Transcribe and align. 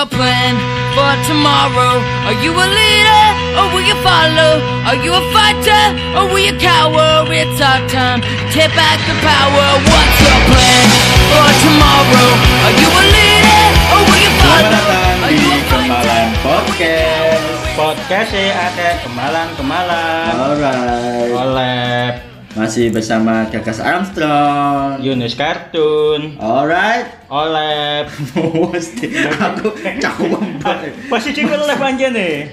What's 0.00 0.16
your 0.16 0.16
plan 0.16 0.56
for 0.96 1.12
tomorrow? 1.28 2.00
Are 2.24 2.32
you 2.40 2.56
a 2.56 2.66
leader 2.72 3.24
or 3.60 3.68
will 3.68 3.84
you 3.84 3.92
follow? 4.00 4.56
Are 4.88 4.96
you 4.96 5.12
a 5.12 5.20
fighter 5.28 5.84
or 6.16 6.24
will 6.32 6.40
you 6.40 6.56
cower? 6.56 7.28
It's 7.28 7.60
our 7.60 7.84
time 7.84 8.24
to 8.24 8.32
take 8.48 8.72
back 8.72 8.96
the 9.04 9.12
power. 9.20 9.66
What's 9.84 10.16
your 10.24 10.40
plan 10.48 10.86
for 11.28 11.48
tomorrow? 11.52 12.28
Are 12.64 12.74
you 12.80 12.88
a 12.88 13.04
leader 13.12 13.64
or 13.92 14.00
will 14.08 14.20
you 14.24 14.32
follow? 14.40 14.72
datang 14.72 15.16
Are 15.20 15.34
you 15.36 15.48
a 15.52 15.60
fighter? 15.68 16.24
Podcast. 16.48 17.44
Podcast 17.76 18.30
ya 18.32 18.72
ada 18.72 18.88
kemalan-kemalan 19.04 20.32
Alright. 20.32 21.32
oleh 21.36 22.29
Masih 22.70 22.94
bersama 22.94 23.50
Gagas 23.50 23.82
Armstrong. 23.82 25.02
Yunus 25.02 25.34
Kartun 25.34 26.38
Alright. 26.38 27.26
oleh 27.26 28.06
Mesti 28.70 29.10
aku 29.26 29.74
cakep 29.74 30.30
banget. 30.62 30.94
posisi 31.10 31.42
gue 31.42 31.50
oleh 31.50 31.74
panjang 31.74 32.14
nih 32.14 32.46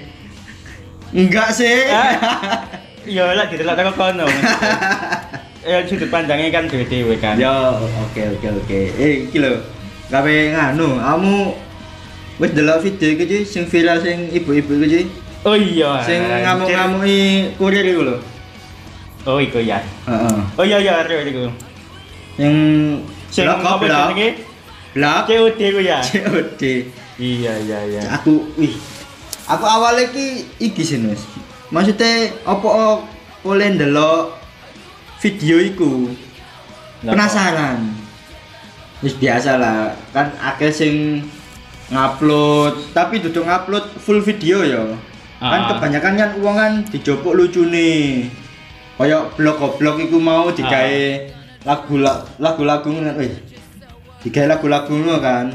Enggak 1.14 1.54
sih. 1.54 1.86
ya 3.14 3.30
lah 3.30 3.46
gitu 3.46 3.62
lah 3.62 3.78
tak 3.78 3.94
kono 3.94 4.26
ya 5.70 5.86
sudut 5.86 6.10
pandangnya 6.10 6.50
kan 6.50 6.66
dewe 6.66 6.82
dewe 6.82 7.14
kan 7.14 7.38
Yo, 7.38 7.78
oke 7.78 8.18
oke 8.18 8.48
oke. 8.58 8.80
Eh, 8.98 9.30
iki 9.30 9.38
lho. 9.38 9.54
Gawe 10.10 10.34
nganu, 10.50 10.98
kamu 10.98 11.34
wis 12.42 12.50
delok 12.58 12.82
video 12.82 13.14
iki 13.14 13.46
sing 13.46 13.70
viral 13.70 14.02
sing 14.02 14.34
ibu-ibu 14.34 14.82
iki 14.82 15.06
oh 15.46 15.54
iya 15.54 16.02
Sing 16.02 16.18
ngamuk-ngamuki 16.26 17.54
kurir 17.54 17.86
iku 17.86 18.02
lho. 18.02 18.18
Oh 19.28 19.38
iku 19.38 19.60
ya 19.60 19.78
Heeh. 20.08 20.38
oh 20.56 20.64
iya 20.64 20.78
iya 20.80 21.04
ada 21.04 21.12
iku 21.20 21.52
Yang 22.38 22.54
sing 23.28 23.44
blok 23.44 23.60
apa 23.60 23.76
blok. 23.82 24.08
Blok. 24.94 25.20
COD 25.26 25.60
ku 25.74 25.80
ya 25.82 25.98
COD. 26.00 26.62
iya 27.18 27.52
iya 27.58 27.78
iya 27.84 28.00
Aku 28.14 28.46
wih. 28.54 28.72
Aku 29.44 29.64
awalnya 29.64 30.06
ki 30.08 30.44
iki 30.56 30.80
sih, 30.80 31.00
Mas. 31.00 31.24
Maksudnya 31.68 32.30
apa 32.44 33.00
oleh 33.42 33.68
ndelok 33.72 34.36
video 35.18 35.58
iku 35.58 36.12
penasaran. 37.02 37.90
Wis 39.00 39.14
biasa 39.14 39.56
lah, 39.56 39.94
kan 40.10 40.30
akeh 40.38 40.68
sing 40.68 41.22
ngupload, 41.88 42.92
tapi 42.92 43.18
duduk 43.18 43.42
ngupload 43.42 43.98
full 43.98 44.20
video 44.20 44.62
ya. 44.62 44.84
Kan 45.38 45.60
Ah. 45.64 45.68
kebanyakan 45.70 46.14
kan 46.14 46.30
uang 46.38 46.56
kan 46.56 46.72
dijopok 46.86 47.32
lucu 47.32 47.62
nih. 47.64 48.26
Kayak 48.98 49.38
blog-blog 49.38 49.96
iku 50.02 50.18
mau 50.18 50.50
digawe 50.50 51.02
lagu 51.62 51.94
lagu-lagu 52.36 52.88
ngono 52.88 53.14
wis. 53.16 53.34
Digawe 54.20 54.46
lagu-lagu 54.50 54.90
ngono 54.90 55.22
kan. 55.22 55.46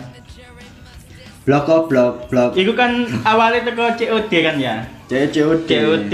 Blog 1.44 1.64
kok 1.68 1.82
blog 1.92 2.14
blog 2.32 2.56
Iku 2.56 2.72
kan 2.72 3.04
awalnya 3.28 3.68
teko 3.68 4.00
COD 4.00 4.32
kan 4.32 4.56
ya 4.56 4.88
COD. 5.12 5.68
COD 5.68 6.14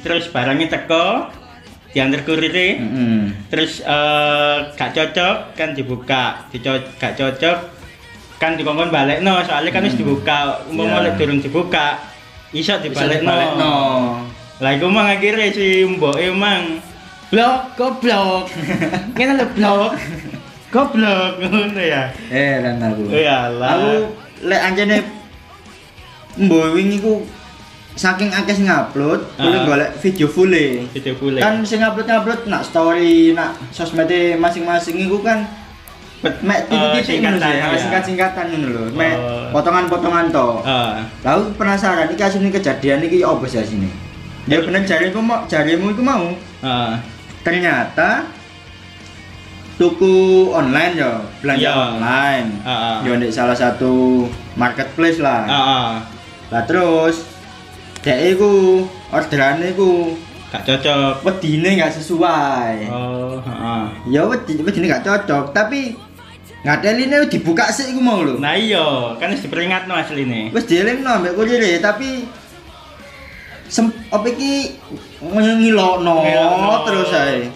terus 0.00 0.30
barangnya 0.30 0.70
teko 0.70 1.26
diantar 1.90 2.22
kurir 2.22 2.54
Heeh. 2.54 3.34
terus 3.50 3.82
eh, 3.82 4.56
gak 4.78 4.94
cocok 4.94 5.58
kan 5.58 5.74
dibuka 5.74 6.46
dico- 6.54 6.86
gak 6.96 7.18
cocok 7.18 7.58
kan 8.38 8.54
dikongkon 8.54 8.94
balik 8.94 9.20
no 9.20 9.42
soalnya 9.42 9.74
kan 9.74 9.82
harus 9.82 9.98
dibuka 9.98 10.62
umum 10.70 10.86
Ya. 10.86 11.02
oleh 11.02 11.12
durung 11.18 11.42
dibuka 11.42 11.98
iso 12.54 12.78
dibalik 12.78 13.26
no 13.26 13.34
no. 13.58 13.72
Lah 14.60 14.70
iku 14.72 14.86
mang 14.86 15.08
akhirnya 15.08 15.48
si 15.48 15.66
mbok 15.84 16.16
emang 16.16 16.78
blok 17.28 17.72
goblok 17.74 18.44
ngene 19.16 19.32
lho 19.34 19.46
blok 19.50 19.90
goblok 20.68 21.40
ngono 21.40 21.80
ya 21.80 22.12
Eh, 22.28 22.60
lan 22.60 22.76
aku. 22.78 23.08
ya 23.08 23.48
lah 23.50 23.74
Aku 23.74 23.92
lek 24.42 24.60
anjene 24.60 25.00
mbok 26.36 26.72
wingi 26.72 26.98
ku 26.98 27.24
saking 27.90 28.30
akeh 28.30 28.54
sing 28.54 28.64
upload, 28.64 29.20
Ah. 29.36 29.66
golek 29.66 29.92
video 29.98 30.24
full 30.24 30.48
e. 30.48 30.86
video 30.88 31.12
boleh 31.16 31.36
Kan 31.36 31.60
sing 31.60 31.82
upload-upload 31.82 32.46
nak 32.46 32.62
story, 32.62 33.34
nak 33.34 33.58
sosmede 33.70 34.36
masing-masing 34.36 34.96
iku 35.00 35.20
kan 35.20 35.44
mek 36.40 36.68
titik-titik 36.68 37.20
ngono 37.20 37.36
sih, 37.36 37.44
singkatan, 37.44 37.50
ya. 37.50 37.76
singkat-singkatan 37.76 38.44
ngono 38.46 38.66
lho. 38.68 38.84
Mek 38.94 39.14
Oh. 39.16 39.52
potongan-potongan 39.52 40.26
to. 40.30 40.48
Ah, 40.62 41.02
Lalu 41.20 41.52
penasaran 41.54 42.08
iki 42.08 42.22
asline 42.22 42.48
kejadian 42.48 43.00
iki 43.02 43.20
opo 43.20 43.44
sih 43.44 43.60
asine? 44.40 44.52
Ya 44.52 44.58
bener 44.62 44.82
jarimu 44.84 45.20
mau 45.20 45.44
jarimu 45.44 45.86
iku 45.92 46.02
mau. 46.02 46.26
ah. 46.60 46.96
Ternyata 47.40 48.28
tuku 49.80 50.48
online 50.52 50.92
ya, 50.92 51.12
belanja 51.40 51.64
Iya. 51.64 51.72
online. 51.72 52.48
Ah, 52.64 52.70
ah. 52.70 52.96
Ya 53.00 53.16
salah 53.32 53.56
satu 53.56 54.28
marketplace 54.52 55.16
lah. 55.18 55.48
Ah, 55.48 55.56
ah. 55.56 55.90
Lah 56.52 56.62
terus 56.68 57.24
dek 58.04 58.36
iku 58.36 58.84
orderane 59.12 59.72
iku 59.72 60.16
gak 60.50 60.66
cocok 60.66 61.22
wedine 61.22 61.78
nggak 61.80 61.94
sesuai. 61.96 62.90
oh 62.90 63.38
heeh. 63.40 63.82
Ya 64.12 64.26
wedi 64.28 64.60
wedine 64.60 64.90
nggak 64.90 65.06
cocok, 65.06 65.54
tapi 65.56 65.96
ngateline 66.60 67.24
dibuka 67.32 67.72
sik 67.72 67.96
iku 67.96 68.00
mau 68.04 68.20
lho. 68.20 68.36
Nah 68.36 68.52
iya, 68.52 69.16
kan 69.16 69.32
harus 69.32 69.40
diperingatno 69.40 69.96
asline. 69.96 70.52
Wis 70.52 70.68
dielingno 70.68 71.08
ambek 71.08 71.38
kuliah 71.38 71.80
tapi 71.80 72.28
sem 73.70 73.86
apa 74.10 74.26
iki 74.26 74.74
ngilokno 75.22 76.18
terus 76.90 77.10
ae. 77.14 77.46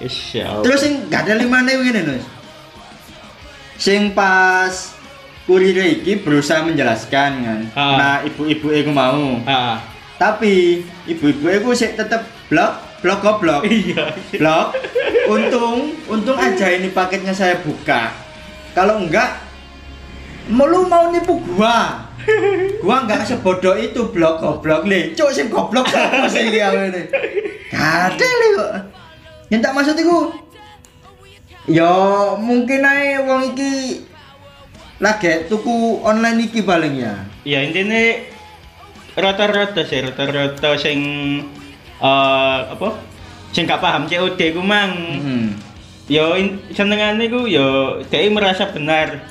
Isya. 0.00 0.64
Terus 0.64 0.80
sing 0.80 1.08
gak 1.12 1.28
ada 1.28 1.40
limane 1.40 1.76
ngene 1.76 2.00
Nus. 2.04 2.24
Sing 3.76 4.16
pas 4.16 4.96
kurir 5.44 5.76
iki 5.76 6.24
berusaha 6.24 6.64
menjelaskan 6.64 7.30
kan. 7.44 7.60
Ah. 7.76 7.96
Nah, 7.96 8.16
ibu-ibu 8.24 8.72
iku 8.72 8.90
mau. 8.92 9.40
Ah. 9.44 9.80
Tapi 10.16 10.84
ibu-ibu 11.04 11.52
iku 11.52 11.70
sik 11.76 11.96
tetep 12.00 12.24
blok, 12.48 13.00
blok 13.04 13.20
goblok. 13.20 13.62
Iya. 13.68 14.16
blok. 14.40 14.72
Untung, 15.28 15.92
untung 16.08 16.38
aja 16.40 16.72
ini 16.72 16.88
paketnya 16.92 17.36
saya 17.36 17.60
buka. 17.60 18.12
Kalau 18.72 19.00
enggak 19.04 19.36
mau 20.48 20.68
lu 20.68 20.88
mau 20.88 21.12
nipu 21.12 21.40
gua. 21.40 22.05
Gua 22.82 23.02
enggak 23.06 23.26
sebodoh 23.26 23.74
itu 23.78 24.10
blok 24.10 24.42
goblok 24.42 24.86
le. 24.86 25.14
Cuk 25.14 25.30
sing 25.30 25.46
goblok 25.50 25.86
apa 25.90 26.26
sih 26.30 26.50
iki 26.50 26.60
awake. 26.62 27.02
Kadel 27.70 28.34
le 28.38 28.46
kok. 28.54 28.70
Yang 29.50 29.60
tak 29.62 29.74
maksud 29.74 29.96
iku 29.98 30.18
Ya 31.66 31.90
mungkin 32.38 32.86
ae 32.86 33.18
wong 33.26 33.54
iki 33.54 34.02
lagi 35.02 35.50
tuku 35.50 35.98
online 36.02 36.46
iki 36.46 36.62
paling 36.62 36.94
ya. 36.94 37.26
Ya 37.42 37.58
intine 37.66 38.22
rata-rata 39.18 39.82
sih 39.82 39.98
rata-rata 40.06 40.78
sing 40.78 40.98
eh 41.98 42.58
apa? 42.70 42.88
Sing 43.50 43.66
gak 43.66 43.82
paham 43.82 44.06
COD 44.06 44.40
ku 44.54 44.62
mang. 44.62 44.94
Hmm. 44.94 45.48
Yo 46.06 46.38
in- 46.38 46.62
senengane 46.70 47.26
ku 47.26 47.50
yo 47.50 47.98
dhek 48.06 48.30
merasa 48.30 48.70
benar. 48.70 49.26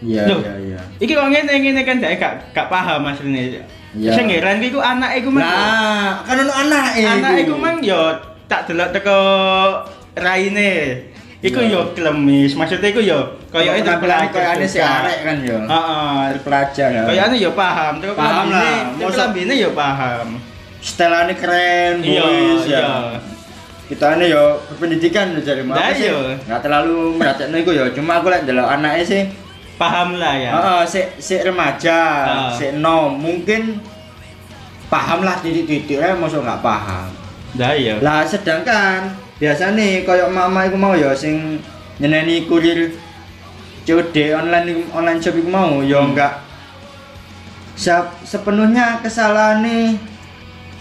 Iya 0.00 0.22
iya 0.26 0.52
iya. 0.58 0.80
Iki 0.96 1.12
kok 1.12 1.28
ngene 1.28 1.52
ngene 1.52 1.80
kan 1.84 1.96
dhek 2.00 2.16
gak 2.16 2.34
gak 2.52 2.66
paham 2.68 3.04
asline. 3.04 3.60
Iya. 3.92 4.10
Sing 4.14 4.26
heran 4.26 4.64
ku 4.64 4.80
anake 4.80 5.20
ku 5.20 5.30
mang. 5.30 5.44
Nah, 5.44 6.24
kan 6.24 6.36
ono 6.36 6.52
anake. 6.52 7.00
anak 7.02 7.32
iku 7.42 7.54
mang 7.54 7.76
yo 7.80 8.16
tak 8.46 8.64
delok 8.64 8.90
teko 8.90 9.18
raine. 10.16 11.04
Iku 11.40 11.56
Ya. 11.64 11.72
yo 11.72 11.96
klemis, 11.96 12.52
maksudnya 12.52 12.92
iku 12.92 13.00
yo 13.00 13.16
koyo 13.48 13.72
itu 13.72 13.88
penampilan 13.88 14.28
koyo 14.28 14.48
ane 14.50 14.64
si 14.64 14.76
arek 14.76 15.24
kan 15.24 15.36
yo. 15.40 15.56
Heeh. 15.56 16.20
Terpelajar 16.36 16.88
ya. 16.92 17.02
Koyo 17.08 17.20
ane 17.24 17.36
yo 17.36 17.50
paham, 17.52 17.92
terus 17.96 18.12
Paham 18.12 18.46
lah, 18.52 18.92
Terus 18.92 19.08
mosok- 19.08 19.20
lambene 19.24 19.54
yo 19.56 19.70
paham. 19.72 20.26
Setelane 20.80 21.32
keren, 21.32 22.00
Iya, 22.00 22.20
boys 22.20 22.64
ya. 22.64 22.76
iya. 22.76 22.88
Kita 23.88 24.16
ane 24.16 24.28
yo 24.28 24.60
berpendidikan 24.68 25.32
Lah, 25.32 25.40
apa 25.74 25.92
sih? 25.92 26.08
iya. 26.08 26.36
Enggak 26.44 26.60
terlalu 26.60 26.96
merhatekno 27.16 27.56
iku 27.58 27.72
yo, 27.72 27.84
cuma 27.90 28.20
aku 28.20 28.28
lek 28.28 28.44
ndelok 28.44 28.68
anake 28.70 29.02
sih 29.02 29.22
Paham 29.80 30.20
lah 30.20 30.36
ya. 30.36 30.50
Heeh, 30.52 30.80
sik 30.84 31.06
sik 31.16 31.40
remaja, 31.40 31.98
Ah. 32.20 32.52
sik 32.52 32.76
nom, 32.76 33.16
mungkin 33.16 33.80
paham 34.86 35.24
lah 35.24 35.40
titik-titiknya 35.40 36.12
mosok 36.12 36.44
nggak 36.44 36.60
paham. 36.60 37.08
Lah 37.56 37.72
iya. 37.72 37.96
Lah 37.98 38.20
sedangkan 38.22 39.08
biasa 39.40 39.72
nih 39.72 40.04
koyo 40.04 40.28
mama 40.28 40.68
iku 40.68 40.76
mau 40.76 40.92
ya 40.92 41.16
sing 41.16 41.56
nyeneni 41.96 42.44
kurir 42.44 42.92
COD 43.82 44.36
online 44.36 44.84
online 44.92 45.16
shop 45.16 45.34
iku 45.34 45.48
mau 45.48 45.80
ya 45.80 45.96
Hmm. 45.98 46.12
enggak 46.12 46.44
se- 47.72 48.12
sepenuhnya 48.22 49.00
kesalahan 49.00 49.64
nih 49.64 49.96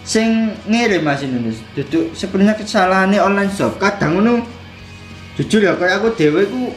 sing 0.04 0.52
ngirim 0.68 1.02
Mas 1.02 1.24
Indonesia. 1.24 1.64
Duduk 1.74 2.12
sepenuhnya 2.12 2.54
kesalahan 2.54 3.16
online 3.16 3.50
shop. 3.50 3.80
Kadang 3.80 4.20
ngono 4.20 4.44
jujur 5.40 5.64
ya 5.64 5.80
kayak 5.80 6.04
aku 6.04 6.12
dhewe 6.14 6.44
ku 6.46 6.76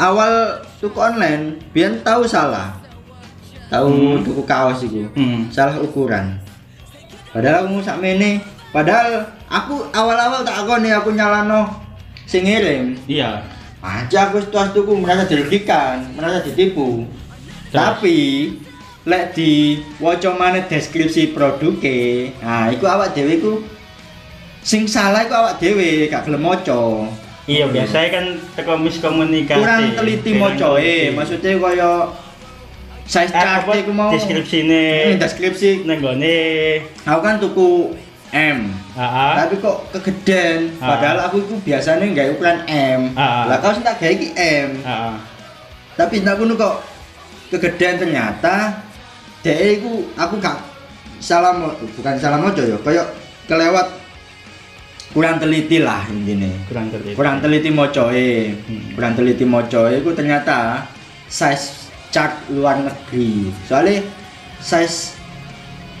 awal 0.00 0.64
tuku 0.78 0.94
online 0.94 1.58
biyen 1.70 1.98
tahu 2.00 2.22
salah. 2.24 2.74
Tahu 3.68 3.88
Hmm. 3.92 4.24
tuku 4.24 4.42
kaos 4.42 4.80
iku 4.80 5.04
Hmm. 5.12 5.44
salah 5.52 5.76
ukuran 5.76 6.40
padahal 7.28 7.68
aku 7.68 7.84
sakmene 7.84 8.40
padahal 8.72 9.20
aku 9.44 9.84
awal-awal 9.92 10.40
tak 10.40 10.64
akoni 10.64 10.88
aku 10.88 11.12
nyalano 11.12 11.68
sing 12.24 12.48
ngirim 12.48 12.96
Iya. 13.04 13.44
aja 13.78 14.32
aku 14.32 14.40
setelah 14.40 14.72
tuku 14.72 14.96
merasa 14.96 15.28
dirugikan 15.28 16.00
merasa 16.16 16.40
ditipu 16.40 17.04
Tapi 17.68 18.56
lek 19.04 19.36
di 19.36 19.76
waca 20.00 20.32
maneh 20.32 20.64
deskripsi 20.64 21.36
produke, 21.36 22.32
nah 22.40 22.72
iku 22.72 22.88
awak 22.88 23.12
dhewe 23.12 23.36
iku 23.36 23.52
sing 24.64 24.88
salah 24.88 25.20
iku 25.20 25.36
awak 25.36 25.60
dhewe 25.60 26.08
gak 26.08 26.24
gelem 26.24 26.40
maca. 26.40 27.04
Iya, 27.48 27.64
biasanya 27.66 28.08
kan 28.12 28.24
teko 28.52 28.76
miskomunikasi. 28.76 29.56
Kurang 29.56 29.82
teliti 29.96 30.30
teliti. 30.36 30.76
eh, 30.76 31.08
maksudnya 31.10 31.56
kaya 31.56 31.92
size 33.02 33.32
Ah, 33.32 33.64
chart 33.64 33.72
iku 33.74 33.90
mau 33.90 34.12
deskripsine 34.12 34.84
Hmm, 35.08 35.16
deskripsi 35.16 35.68
nang 35.82 35.96
gone 35.98 36.38
aku 37.02 37.20
kan 37.24 37.40
tuku 37.40 37.96
M. 38.28 38.68
heeh. 38.92 39.32
Tapi 39.34 39.54
kok 39.56 39.88
kegedean, 39.90 40.76
Ah. 40.76 40.92
padahal 40.92 41.18
aku 41.24 41.40
itu 41.40 41.56
biasanya 41.64 42.04
nggak 42.04 42.36
ukuran 42.36 42.60
M. 42.68 43.16
Ah. 43.16 43.48
Lah 43.48 43.56
kau 43.58 43.72
sih 43.72 43.80
tak 43.80 43.96
gawe 43.96 44.12
iki 44.12 44.36
M. 44.36 44.84
Heeh. 44.84 45.14
Tapi 45.96 46.20
tak 46.20 46.36
kuno 46.36 46.52
kok 46.52 46.84
kegedean 47.48 47.96
ternyata 47.96 48.84
dek 49.40 49.80
iku 49.80 50.04
aku 50.12 50.36
gak 50.36 50.60
salah 51.16 51.50
mo- 51.50 51.72
bukan 51.96 52.14
salah 52.14 52.36
mojo 52.36 52.60
ya, 52.60 52.76
kayak 52.78 53.08
kelewat 53.48 53.88
kurang 55.14 55.36
teliti 55.40 55.80
lah 55.80 56.04
intinya. 56.10 56.50
Kurang 56.68 56.86
teliti. 56.92 57.14
Kurang 57.16 57.36
teliti 57.40 57.70
mocoe. 57.72 58.28
Hmm. 58.54 58.88
Kurang 58.94 59.12
teliti 59.16 59.44
mocoe 59.48 59.92
iku 59.98 60.10
ternyata 60.12 60.84
size 61.28 61.88
chart 62.12 62.34
luar 62.52 62.80
negeri. 62.84 63.52
Soalnya 63.68 64.04
size 64.60 65.16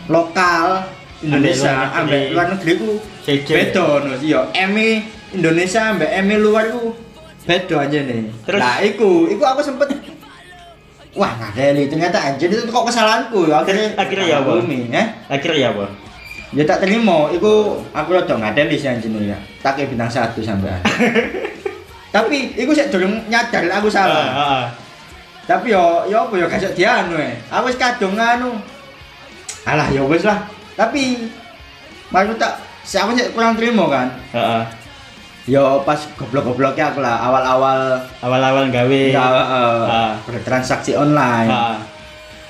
lokal 0.08 0.86
Indonesia 1.20 1.92
Ambek 1.98 2.32
luar 2.32 2.46
negeri. 2.54 2.72
ku 2.78 2.90
beda 3.28 3.86
no 4.08 4.16
iya 4.24 4.40
M 4.56 4.72
Indonesia 5.36 5.92
ambek 5.92 6.10
M 6.24 6.28
luar 6.40 6.72
ku 6.72 6.96
beda 7.44 7.84
aja 7.84 7.98
nih 8.08 8.24
Terus? 8.48 8.60
nah 8.60 8.80
iku 8.80 9.28
iku 9.28 9.44
aku 9.44 9.60
sempet 9.60 9.92
wah 11.12 11.32
ngadeli 11.36 11.90
ternyata 11.92 12.16
anjir 12.22 12.48
itu 12.48 12.64
kok 12.70 12.88
kesalahanku 12.88 13.50
ya 13.50 13.60
akhirnya 13.60 13.88
Akhirnya 13.98 14.26
ya, 14.30 14.36
apa? 14.40 14.50
Bumi, 14.62 14.78
eh? 14.94 15.06
Akhirnya 15.28 15.58
ya 15.58 15.68
apa? 15.74 15.86
Ya 16.50 16.64
tak 16.64 16.80
terima 16.80 17.28
iku 17.28 17.76
aku 17.90 18.08
rada 18.10 18.34
ngadeli 18.34 18.74
sih 18.74 18.88
anjir 18.88 19.12
ya 19.18 19.36
tak 19.58 19.84
bintang 19.84 20.08
satu 20.08 20.40
sampai 20.40 20.72
tapi 22.08 22.56
iku 22.56 22.72
sih 22.72 22.88
durung 22.88 23.20
nyadar 23.28 23.68
aku 23.70 23.88
salah 23.88 24.24
Heeh, 24.24 24.32
heeh. 24.32 24.64
tapi 25.44 25.66
yo 25.68 25.84
yo 26.06 26.24
apa 26.24 26.34
yo 26.34 26.46
gak 26.46 26.56
sok 26.58 26.72
dianu 26.72 27.16
eh 27.16 27.36
aku 27.48 27.68
kadung 27.76 28.16
anu 28.16 28.56
alah 29.64 29.88
yo 29.92 30.08
wis 30.08 30.24
lah 30.24 30.40
tapi 30.72 31.28
baru 32.08 32.32
tak 32.34 32.56
si 32.80 32.96
aku 32.96 33.12
sih 33.12 33.28
kurang 33.30 33.52
terima 33.52 33.84
kan 33.86 34.08
Heeh. 34.32 34.62
yo 35.46 35.84
pas 35.84 36.00
goblok-gobloknya 36.16 36.88
aku 36.88 37.00
lah 37.00 37.20
awal-awal 37.22 38.00
Awal-awal 38.20 38.68
gawe. 38.68 39.00
ya 39.06 39.20
uh, 39.20 39.84
Ah. 39.84 40.12
bertransaksi 40.24 40.96
online 40.96 41.52
Heeh. 41.52 41.76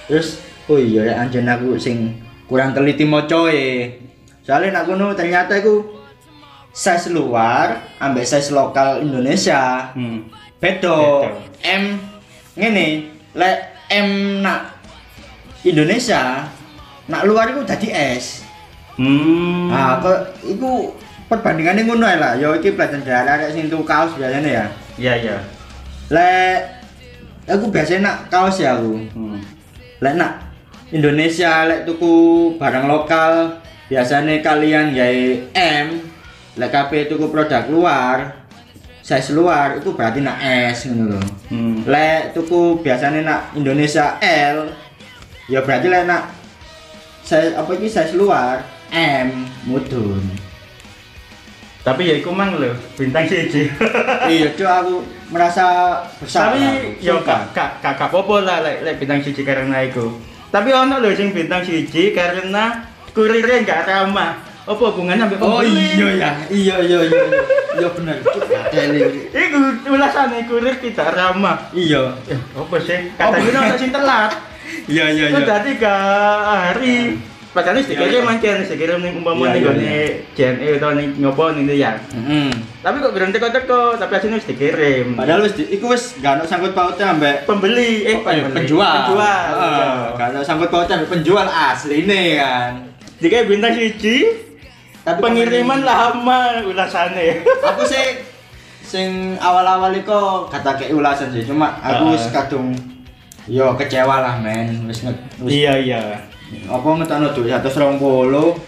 terus 0.06 0.38
oh 0.66 0.78
iya 0.78 1.02
ya 1.04 1.14
anjen 1.18 1.42
aku 1.44 1.74
sing 1.74 2.14
kurang 2.48 2.72
teliti 2.72 3.04
mocoe 3.04 3.92
soalnya 4.40 4.80
nak 4.80 4.88
kuno 4.88 5.12
ternyata 5.12 5.60
aku 5.60 5.84
size 6.72 7.12
luar 7.12 7.84
ambek 8.00 8.24
size 8.24 8.50
lokal 8.50 9.04
Indonesia 9.04 9.92
Hmm. 9.92 10.24
bedo. 10.58 11.22
M 11.60 12.00
ngene 12.56 12.86
lek 13.36 13.56
M 13.92 14.08
nak 14.40 14.80
Indonesia 15.62 16.48
nak 17.06 17.22
luar 17.24 17.52
itu 17.52 17.62
jadi 17.62 17.88
S 18.18 18.42
Hmm. 18.98 19.70
nah 19.70 20.02
kok 20.02 20.18
itu 20.42 20.90
perbandingannya 21.30 21.86
ngono 21.86 22.02
lah 22.08 22.34
yo 22.34 22.56
iki 22.56 22.74
pelajaran 22.74 23.04
daerah 23.06 23.38
arek 23.38 23.54
sing 23.54 23.68
kaos 23.70 24.16
biasanya 24.16 24.48
ya 24.48 24.64
Iya, 24.98 25.12
iya. 25.14 25.36
lek 26.10 26.58
aku 27.46 27.70
biasanya 27.70 28.00
nak 28.02 28.16
kaos 28.26 28.58
ya 28.58 28.74
aku 28.74 28.98
Hmm. 29.14 29.38
lek 30.00 30.14
nak 30.16 30.47
Indonesia 30.88 31.68
lek 31.68 31.84
tuku 31.84 32.14
barang 32.56 32.88
lokal 32.88 33.60
biasanya 33.92 34.40
kalian 34.40 34.96
gawe 34.96 35.24
M 35.52 35.86
lek 36.56 36.70
kabeh 36.72 37.04
tuku 37.06 37.28
produk 37.28 37.68
luar 37.68 38.18
size 39.04 39.32
luar 39.32 39.76
itu 39.76 39.92
berarti 39.92 40.20
nak 40.20 40.40
S 40.40 40.88
ngono 40.88 41.16
lho 41.16 41.20
Hmm. 41.48 41.80
lek 41.84 42.32
tuku 42.32 42.80
biasanya 42.80 43.20
nak 43.20 43.40
Indonesia 43.52 44.16
L 44.20 44.68
ya 45.48 45.60
berarti 45.60 45.88
lek 45.88 46.04
nak 46.04 46.32
size 47.20 47.52
apa 47.52 47.68
iki 47.76 47.88
size 47.88 48.16
luar 48.16 48.64
M 48.88 49.44
mudun 49.64 50.24
Tapi 51.78 52.04
ya 52.04 52.20
iku 52.20 52.28
mang 52.28 52.52
lho, 52.52 52.68
bintang 53.00 53.24
siji. 53.24 53.64
iya 54.28 54.52
cuy 54.52 54.68
aku 54.68 55.00
merasa 55.32 55.96
bersalah 56.20 56.52
Tapi 56.52 57.00
ya 57.00 57.16
gak 57.24 57.56
gak 57.56 57.70
gak 57.80 57.96
apa-apa 57.96 58.36
lah 58.44 58.56
lek 58.60 58.84
lek 58.84 58.94
bintang 59.00 59.24
siji 59.24 59.40
karena 59.40 59.88
iku. 59.88 60.12
Tapi 60.48 60.70
ono 60.72 60.96
lho 61.00 61.12
sing 61.12 61.36
bintang 61.36 61.60
siji 61.60 62.16
karena 62.16 62.88
kurirnya 63.12 63.64
gak 63.68 63.84
ramah. 63.84 64.40
Apa 64.68 64.92
hubungannya 64.92 65.24
sampai 65.24 65.40
oh 65.40 65.64
iya 65.64 66.08
ya 66.12 66.30
iya 66.52 66.76
iya 66.84 66.98
iya 67.00 67.00
iya. 67.08 67.40
iya 67.80 67.88
bener. 67.88 68.16
Iku 69.32 69.58
ulasane 69.88 70.44
kurir 70.44 70.76
tidak 70.80 71.16
ramah. 71.16 71.72
iya 71.72 72.12
Eh, 72.28 72.36
apa 72.36 72.76
sih? 72.84 73.12
Katanya 73.16 73.58
ono 73.64 73.74
sing 73.80 73.90
telat. 73.92 74.32
iya 74.88 75.08
iya 75.08 75.24
iya 75.32 75.40
tadi 75.44 75.72
ke 75.76 75.94
hari. 76.44 77.16
Iya, 77.56 77.80
stikernya 77.80 78.20
iya. 78.20 78.28
mancen, 78.28 78.58
stikernya 78.60 78.96
nih 79.00 79.12
umpama 79.16 79.48
Iya, 79.48 79.50
nih 79.50 79.58
iya, 79.58 79.64
gone 79.64 79.96
JNE 80.36 80.66
atau 80.78 80.90
nih 80.92 81.06
ngopo 81.16 81.44
nih 81.56 81.62
itu 81.64 81.74
ya. 81.80 81.92
Tapi 82.78 82.96
kok 83.00 83.12
gerang 83.16 83.32
teko-teko, 83.32 83.82
tapi 83.96 84.12
hasilnya 84.14 84.36
wis 84.36 84.48
dikirim. 84.52 85.06
Padahal 85.16 85.40
wis 85.48 85.54
iku 85.56 85.86
wis 85.90 86.20
gak 86.20 86.38
ono 86.38 86.44
sangkut 86.44 86.76
pautnya 86.76 87.16
ambek 87.16 87.48
pembeli, 87.48 88.04
eh 88.04 88.20
apa 88.20 88.30
ya, 88.36 88.42
pembeli. 88.46 88.56
penjual. 88.62 88.94
penjual. 89.00 89.44
Iya. 89.56 89.88
gak 90.14 90.28
ono 90.36 90.40
sangkut 90.44 90.68
pautnya 90.68 90.94
ambek 91.00 91.10
penjual 91.16 91.46
asline 91.48 92.20
kan. 92.36 92.72
Jika 93.18 93.48
bintang 93.48 93.74
siji, 93.74 94.16
Tapi 95.02 95.18
pengiriman 95.24 95.80
lama 95.82 96.62
ulasane. 96.68 97.40
Aku 97.42 97.82
sih 97.88 98.20
sing 98.84 99.36
awal-awal 99.40 99.92
iku 99.96 100.44
kata 100.52 100.76
kayak 100.76 100.92
ulasan 100.92 101.32
sih, 101.32 101.44
cuma 101.48 101.80
aku 101.80 102.12
Heeh. 102.12 102.28
kadung 102.28 102.76
yo 103.48 103.72
kecewa 103.72 104.20
lah 104.20 104.36
men, 104.36 104.84
wis 104.84 105.00
Iya 105.44 105.72
iya. 105.80 106.00
Apa 106.64 106.88
ngetokno 106.96 107.28
duit 107.30 107.52
120 107.52 108.00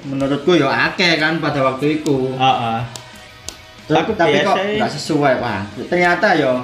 menurutku 0.06 0.52
yo 0.52 0.68
akeh 0.68 1.16
kan 1.16 1.36
pada 1.36 1.60
waktu 1.62 1.98
itu. 1.98 2.32
Heeh. 2.32 2.78
Tapi 3.88 4.14
kok 4.14 4.20
biasa- 4.20 4.78
nggak 4.78 4.92
sesuai 4.92 5.34
wah 5.38 5.60
ternyata 5.84 6.30
yo 6.34 6.62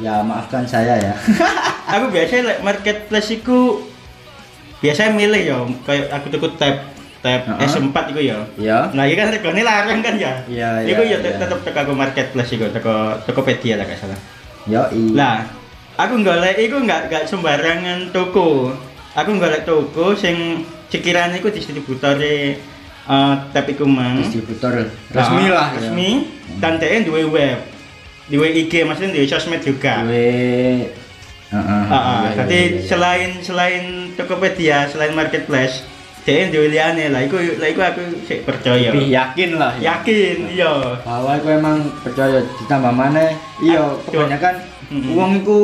ya 0.00 0.24
maafkan 0.24 0.64
saya 0.64 0.96
ya 0.96 1.12
Aku 1.92 2.08
biasanya 2.08 2.42
like 2.48 2.62
marketplace 2.62 3.28
iku 3.34 3.84
biasanya 4.78 5.12
milih 5.12 5.42
ya, 5.44 5.58
kayak 5.84 6.08
aku 6.10 6.26
tuku 6.28 6.48
tab 6.56 6.74
tab 7.20 7.44
Heeh. 7.44 7.68
S4 7.68 7.96
iku 8.08 8.20
ya. 8.20 8.38
ya 8.56 8.78
Nah, 8.90 9.04
ini 9.04 9.14
kan 9.14 9.28
regane 9.28 9.60
larang 9.60 10.00
kan 10.00 10.14
ya. 10.16 10.32
Iya, 10.44 10.82
Iku 10.82 11.02
iya, 11.04 11.20
ya 11.20 11.28
iya. 11.28 11.38
tetep 11.38 11.58
teko 11.60 11.78
aku 11.80 11.92
marketplace 11.92 12.50
iku, 12.50 12.66
teko 12.66 13.14
Tokopedia 13.22 13.76
lah 13.76 13.84
gak 13.84 13.98
salah. 13.98 14.18
yo 14.64 14.82
i 14.90 15.12
Lah, 15.12 15.44
aku 15.94 16.18
golek 16.18 16.56
iku 16.56 16.80
nggak 16.80 17.06
nggak 17.06 17.24
sembarangan 17.28 18.10
toko. 18.10 18.72
Aku 19.12 19.36
golek 19.36 19.68
toko 19.68 20.16
sing 20.16 20.64
sekiranya 20.88 21.36
iku 21.36 21.52
distributor 21.52 22.16
eh 22.16 22.56
tab 23.52 23.66
iku 23.68 23.84
mang. 23.84 24.24
distributor 24.24 24.88
resmi 25.12 25.44
Nah, 25.48 25.52
lah 25.52 25.68
ya. 25.76 25.80
Resmi. 25.84 26.10
Dan 26.62 26.80
DN 26.80 27.04
duwe 27.04 27.28
web. 27.28 27.58
Duwe 28.30 28.48
IG 28.56 28.88
maksudnya 28.88 29.12
duwe 29.20 29.26
sosmed 29.28 29.60
juga. 29.60 30.00
Duwe 30.06 30.32
Heeh. 31.52 31.84
Heeh, 31.84 32.20
iya, 32.24 32.32
jadi 32.32 32.60
iya, 32.64 32.72
iya. 32.80 32.88
selain 32.88 33.30
selain 33.44 33.84
Tokopedia, 34.16 34.88
selain 34.88 35.12
marketplace, 35.12 35.84
DN 36.24 36.48
duwe 36.48 36.72
liyane 36.72 37.12
lah 37.12 37.20
iku 37.28 37.36
lah 37.60 37.68
iku 37.68 37.84
aku 37.84 38.24
sik 38.24 38.48
percaya. 38.48 38.88
lebih 38.88 39.12
yakin 39.12 39.60
lah 39.60 39.76
ya. 39.76 40.00
Yakin, 40.00 40.36
iya. 40.48 40.72
bahwa 41.04 41.36
aku 41.36 41.52
emang 41.52 41.84
percaya 42.00 42.40
ditambah 42.56 42.92
mana 42.96 43.36
iya 43.60 43.84
kebanyakan 44.08 44.71
Iku 44.92 45.58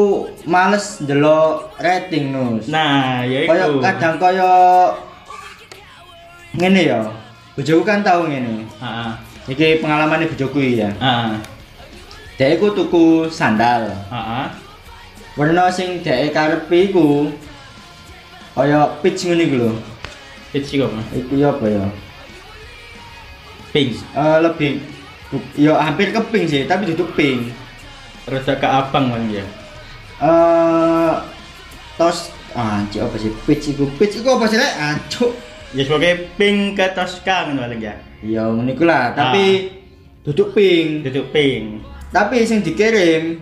males 0.44 1.04
ndelok 1.04 1.76
rating 1.76 2.32
nus 2.32 2.64
Nah, 2.66 3.20
ya 3.22 3.44
kaya 3.44 3.68
iku. 3.68 3.78
kadang 3.78 4.16
kaya 4.16 4.52
ngene 6.50 6.80
ya 6.86 7.00
bojoku 7.52 7.84
kan 7.84 8.00
tau 8.00 8.24
ngene 8.24 8.64
Heeh. 8.64 9.10
iki 9.46 9.66
pengalaman 9.78 10.24
bojoku 10.24 10.64
ya 10.64 10.88
Heeh. 10.96 11.32
dhek 12.34 12.56
iku 12.56 12.72
tuku 12.72 13.04
sandal 13.28 13.92
Heeh. 14.08 14.44
warna 15.36 15.68
sing 15.68 16.00
dhek 16.00 16.32
karepe 16.32 16.88
iku 16.88 17.28
kaya 18.54 18.88
peach 18.98 19.28
ngene 19.28 19.44
iku 19.44 19.56
lho 19.58 19.72
Itu 20.48 20.80
apa? 20.80 21.00
iku 21.12 21.32
ya 21.36 21.52
apa 21.52 21.66
ya 21.68 21.84
Pink. 23.68 24.00
Eh, 24.16 24.38
lebih 24.40 24.80
bu- 25.28 25.44
ya 25.54 25.76
hampir 25.76 26.08
ke 26.08 26.20
pink 26.32 26.48
sih 26.48 26.64
tapi 26.64 26.88
duduk 26.88 27.12
pink 27.12 27.52
Rada 28.28 28.54
ke 28.54 28.68
abang 28.68 29.08
kan 29.08 29.22
ya. 29.26 29.44
eh 30.18 31.12
tos 31.94 32.30
ah 32.52 32.82
cik 32.86 33.00
apa 33.00 33.16
sih 33.16 33.32
peach 33.44 33.70
iku 33.70 33.86
peach 33.96 34.18
iku 34.18 34.36
apa 34.36 34.46
sih 34.46 34.58
lek 34.58 34.74
ah 34.76 34.94
Ya 35.68 35.84
sebagai 35.84 36.32
pink 36.34 36.74
ke 36.74 36.96
Tosca 36.96 37.44
kan 37.44 37.52
paling 37.52 37.76
ya. 37.78 37.92
ya 38.20 38.48
ngono 38.48 38.68
iku 38.68 38.84
lah 38.84 39.12
tapi 39.12 39.68
duduk 40.22 40.52
pink 40.52 41.04
Duduk 41.04 41.28
pink. 41.28 41.84
tapi 42.08 42.40
sing 42.42 42.60
dikirim 42.60 43.40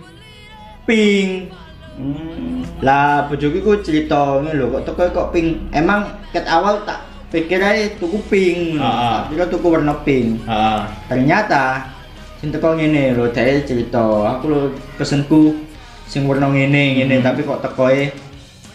pink 0.85 1.51
Hmm. 1.97 2.61
Lah 2.85 3.25
bojoku 3.25 3.65
ku 3.65 3.73
cerita 3.81 4.37
ngene 4.37 4.53
lho 4.53 4.69
kok 4.69 4.85
teko 4.85 5.03
kok 5.09 5.29
pink. 5.33 5.65
Emang 5.73 6.05
ket 6.29 6.45
awal 6.45 6.85
tak 6.85 7.01
pikir 7.33 7.57
ae 7.57 7.97
tuku 7.97 8.21
pink. 8.29 8.77
Ah, 8.77 8.85
ah. 8.85 9.17
Tak 9.25 9.33
kira 9.33 9.45
tuku 9.49 9.65
warna 9.65 9.97
pink. 10.05 10.45
Heeh. 10.45 10.81
Ternyata 11.09 11.89
sing 12.37 12.49
teko 12.51 12.77
ngene 12.77 13.13
lho 13.13 13.29
dhek 13.29 13.65
cerita, 13.65 14.03
aku 14.29 14.45
lho 14.47 14.61
pesenku 14.95 15.57
sing 16.05 16.25
warna 16.25 16.47
ngene 16.47 17.01
ngene 17.01 17.15
Hmm. 17.19 17.25
tapi 17.25 17.41
kok 17.43 17.61
tekoe 17.61 18.13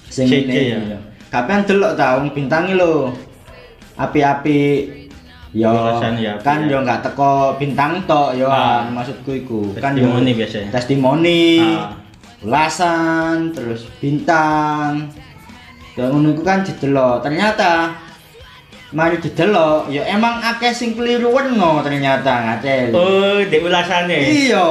sing 0.08 0.25
ngene. 0.27 0.56
ya. 0.56 0.98
Kapan 1.30 1.63
delok 1.63 1.96
ta 1.96 2.20
wong 2.20 2.32
bintangi 2.32 2.74
lho. 2.74 3.13
Api-api 3.96 4.62
Yo, 5.51 5.68
ya, 6.15 6.39
kan 6.39 6.63
ya. 6.63 6.72
yo 6.72 6.77
nggak 6.80 7.03
teko 7.03 7.60
bintang 7.60 8.00
tok 8.08 8.34
yo 8.34 8.48
Ah. 8.48 8.88
maksudku 8.88 9.36
iku 9.36 9.75
Testimoni 9.75 10.32
yo- 10.32 10.38
biasanya. 10.39 10.70
testimoni 10.72 11.44
Ah. 11.60 11.91
ulasan 12.41 13.51
terus 13.51 13.86
bintang 14.00 15.12
dan 15.94 16.08
ngono 16.08 16.32
iku 16.32 16.41
kan 16.41 16.63
didelok 16.63 17.20
ternyata 17.22 17.94
mari 18.92 19.16
didelok 19.18 19.88
ya 19.88 20.04
emang 20.06 20.40
akeh 20.42 20.70
sing 20.70 20.92
keliru 20.92 21.32
werna 21.32 21.80
ternyata 21.80 22.28
ngatel 22.46 22.92
Oh, 22.92 23.40
di 23.40 23.58
ulasane. 23.58 24.18
iya 24.20 24.68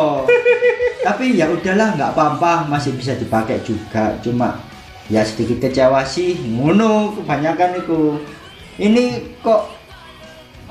tapi 1.07 1.33
ya 1.35 1.49
udahlah 1.49 1.97
nggak 1.97 2.13
apa-apa 2.13 2.69
masih 2.69 2.93
bisa 2.93 3.17
dipakai 3.17 3.61
juga 3.61 4.13
cuma 4.21 4.61
ya 5.09 5.25
sedikit 5.25 5.57
kecewa 5.59 6.05
sih 6.05 6.37
ngono 6.37 7.17
kebanyakan 7.17 7.81
itu 7.81 8.21
ini 8.77 9.05
kok 9.41 9.81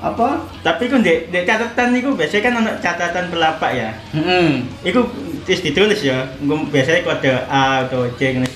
apa 0.00 0.48
Tapi 0.62 0.88
ku 0.88 0.96
di, 0.96 1.28
di 1.28 1.44
catatan 1.44 1.92
iku 1.92 2.16
biasanya 2.16 2.40
kan 2.40 2.54
ono 2.56 2.70
catatan 2.80 3.28
pelapak 3.28 3.70
ya. 3.70 3.92
Hmm. 4.16 4.64
Iku 4.80 5.04
terus 5.44 5.60
ditulis 5.60 6.00
ya. 6.00 6.24
Biasanya 6.72 7.04
kode 7.04 7.28
A 7.44 7.84
atau 7.84 8.08
C 8.16 8.32
ngene. 8.32 8.48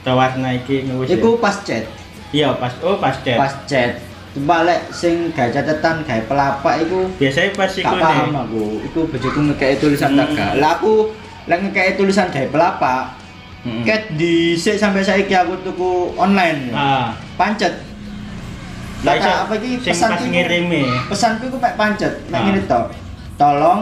Atau 0.00 0.16
warna 0.16 0.56
iki 0.56 0.88
ngewis. 0.88 1.12
ya. 1.12 1.20
Iku 1.20 1.36
pas 1.36 1.52
chat, 1.60 1.84
Iya, 2.32 2.56
pas 2.56 2.72
oh 2.80 2.96
pas 2.96 3.12
chat. 3.20 3.36
pas 3.36 3.52
chat. 3.68 4.00
Balik 4.36 4.92
sing 4.92 5.32
gawe 5.32 5.48
catatan 5.48 6.04
gawe 6.04 6.22
pelapak 6.28 6.84
iku 6.84 7.08
Biasanya 7.16 7.56
pas 7.56 7.72
iku 7.72 7.88
paham 7.88 8.36
aku. 8.36 8.64
Iku 8.84 9.00
bojoku 9.08 9.40
ngekei 9.48 9.80
tulisan 9.80 10.12
Hmm. 10.12 10.20
tak 10.20 10.28
gak. 10.36 10.50
Lah 10.60 10.70
aku 10.76 11.08
lek 11.48 11.58
ngekei 11.64 11.96
tulisan 11.96 12.28
gawe 12.28 12.48
pelapak, 12.50 13.16
Mm-mm. 13.64 13.82
ket 13.82 14.12
dhisik 14.12 14.76
sampai 14.76 15.00
saiki 15.00 15.32
aku 15.32 15.56
tuku 15.62 16.12
online. 16.14 16.68
Ah. 16.70 17.16
Pancet. 17.34 17.80
Lah 19.00 19.16
apa 19.16 19.54
iki 19.56 19.80
sing 19.80 19.92
pesan 19.94 20.10
pas 20.12 20.20
ngirimi. 20.20 20.82
Pesanku 21.08 21.48
iku 21.48 21.56
mek 21.56 21.74
pancet, 21.74 22.12
mek 22.28 22.36
Ah. 22.36 22.44
ngene 22.44 22.60
tok. 22.66 22.84
Tolong 23.36 23.80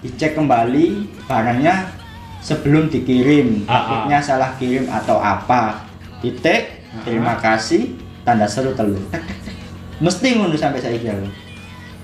dicek 0.00 0.34
kembali 0.34 0.86
barangnya 1.26 1.94
sebelum 2.38 2.88
dikirim. 2.88 3.62
Ah, 3.64 3.70
ah. 3.70 3.80
Takutnya 4.02 4.18
salah 4.18 4.50
kirim 4.56 4.90
atau 4.90 5.18
apa. 5.18 5.78
Titik, 6.18 6.82
Ah. 6.90 7.02
terima 7.02 7.34
kasih, 7.36 7.94
tanda 8.22 8.46
seru 8.46 8.74
telur. 8.74 8.98
Mesti 10.02 10.28
ngono 10.34 10.58
sampai 10.58 10.82
saiki 10.82 11.06
aku. 11.06 11.30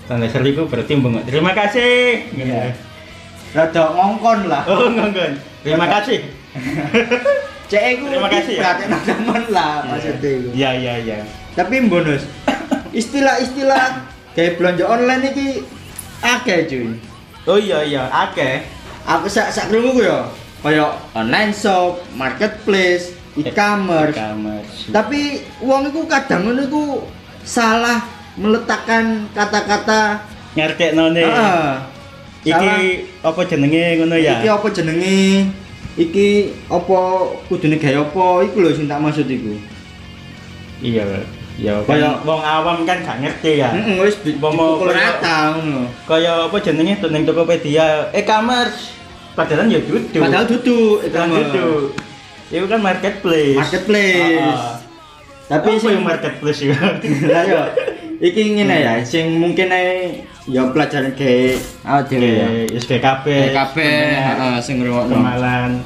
Tanda 0.07 0.31
seru 0.31 0.47
iku 0.47 0.71
berarti 0.71 0.95
mbengok. 0.95 1.27
Terima 1.27 1.51
kasih. 1.51 2.31
Iya. 2.31 2.71
Rada 3.53 3.83
ngongkon 3.91 4.47
lah. 4.47 4.63
Oh, 4.71 4.87
ngongkon. 4.87 5.35
Terima 5.67 5.91
kasih. 5.91 6.23
Cek 7.71 7.85
iku 7.99 8.09
Terima 8.09 8.31
kasih 8.33 8.55
ya. 8.57 8.61
perhatian 8.65 8.91
teman 9.05 9.43
lah 9.53 9.85
maksudnya 9.85 10.31
iku. 10.31 10.49
Iya, 10.55 10.71
iya, 10.79 10.95
iya. 11.03 11.19
Tapi 11.59 11.75
bonus. 11.91 12.23
Istilah-istilah 13.03 14.07
kayak 14.33 14.57
belanja 14.57 14.85
online 14.87 15.35
iki 15.35 15.49
akeh 16.23 16.59
cuy. 16.71 16.87
Oh 17.51 17.59
iya 17.59 17.83
iya, 17.85 18.03
akeh. 18.09 18.63
Aku 19.05 19.27
sak 19.29 19.51
sak 19.51 19.69
krungu 19.69 20.01
ya. 20.01 20.31
Kaya 20.63 20.97
online 21.13 21.53
shop, 21.53 22.01
marketplace, 22.17 23.13
e-commerce. 23.37 24.15
E-commerce. 24.17 24.91
Tapi 24.91 25.45
uang 25.61 25.93
itu 25.93 26.01
kadang 26.09 26.49
ngono 26.49 26.63
iku 26.65 26.85
salah 27.49 28.05
meletakkan 28.37 29.25
kata-kata 29.33 30.21
Ngerti 30.59 30.85
none. 30.97 31.23
Heeh. 31.23 31.67
Iki 32.49 32.75
apa 33.23 33.41
jenenge 33.47 33.83
ngono 34.01 34.17
ya? 34.19 34.43
Iki 34.43 34.49
apa 34.51 34.67
jenenge? 34.75 35.47
Iki 35.99 36.29
apa 36.71 36.99
kudune 37.47 37.77
gawe 37.79 37.99
apa? 38.03 38.27
Iku 38.47 38.57
lho 38.63 38.71
sing 38.75 38.91
tak 38.91 38.99
maksud 38.99 39.27
iku. 39.31 39.55
Iya. 40.83 41.27
Ya 41.59 41.75
kaya 41.83 42.23
wong 42.23 42.39
awam 42.39 42.87
kan 42.87 43.03
gak 43.03 43.19
ngerti 43.19 43.59
ya. 43.59 43.75
Heeh 43.75 43.99
wis 44.03 44.19
rata 44.23 45.59
ngono. 45.59 45.91
Kaya 46.07 46.47
apa 46.51 46.57
jenenge 46.63 47.03
tuning 47.03 47.27
Tokopedia, 47.27 48.15
e-commerce. 48.15 48.95
Padahal 49.35 49.71
ya 49.71 49.79
dudu. 49.83 50.19
Padahal 50.19 50.47
dudu 50.47 51.03
Padahal 51.03 51.27
e-commerce. 51.31 51.51
dudu. 51.55 51.69
Itu 52.49 52.67
kan 52.67 52.81
marketplace. 52.83 53.59
Marketplace. 53.59 54.78
Tapi 55.49 55.69
apa 55.73 55.81
sing 55.81 55.93
yang 55.97 56.05
marketplace 56.05 56.61
ya? 56.61 56.77
lah 57.33 57.43
yo 57.49 57.63
iki 58.21 58.59
ngene 58.59 58.77
ya 58.85 58.93
sing 59.01 59.41
mungkin 59.41 59.73
ae 59.73 60.21
ya 60.45 60.69
pelajaran 60.69 61.17
ke 61.17 61.57
awak 61.89 62.13
dhewe 62.13 62.29
ya. 62.37 62.49
Yes 62.69 62.85
BKB. 62.85 63.25
BKB 63.25 63.77
heeh 64.13 64.55
sing 64.61 64.85
ngrungokno. 64.85 65.17
Kemalan. 65.17 65.81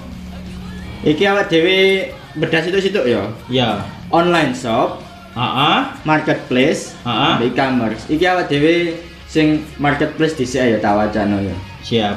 Iki 1.06 1.24
awak 1.30 1.46
dhewe 1.46 2.10
bedas 2.38 2.66
itu 2.66 2.78
situ 2.82 3.00
ya. 3.06 3.22
Ya. 3.46 3.86
Online 4.12 4.52
shop, 4.52 5.00
Heeh. 5.32 5.78
marketplace, 6.04 6.98
Heeh. 7.06 7.48
e-commerce. 7.48 8.02
Iki 8.10 8.24
awak 8.26 8.50
dhewe 8.50 8.98
sing 9.30 9.62
marketplace 9.78 10.34
dhisik 10.34 10.60
ya 10.60 10.78
tak 10.82 10.98
wacana 10.98 11.38
ya. 11.38 11.56
Siap. 11.86 12.16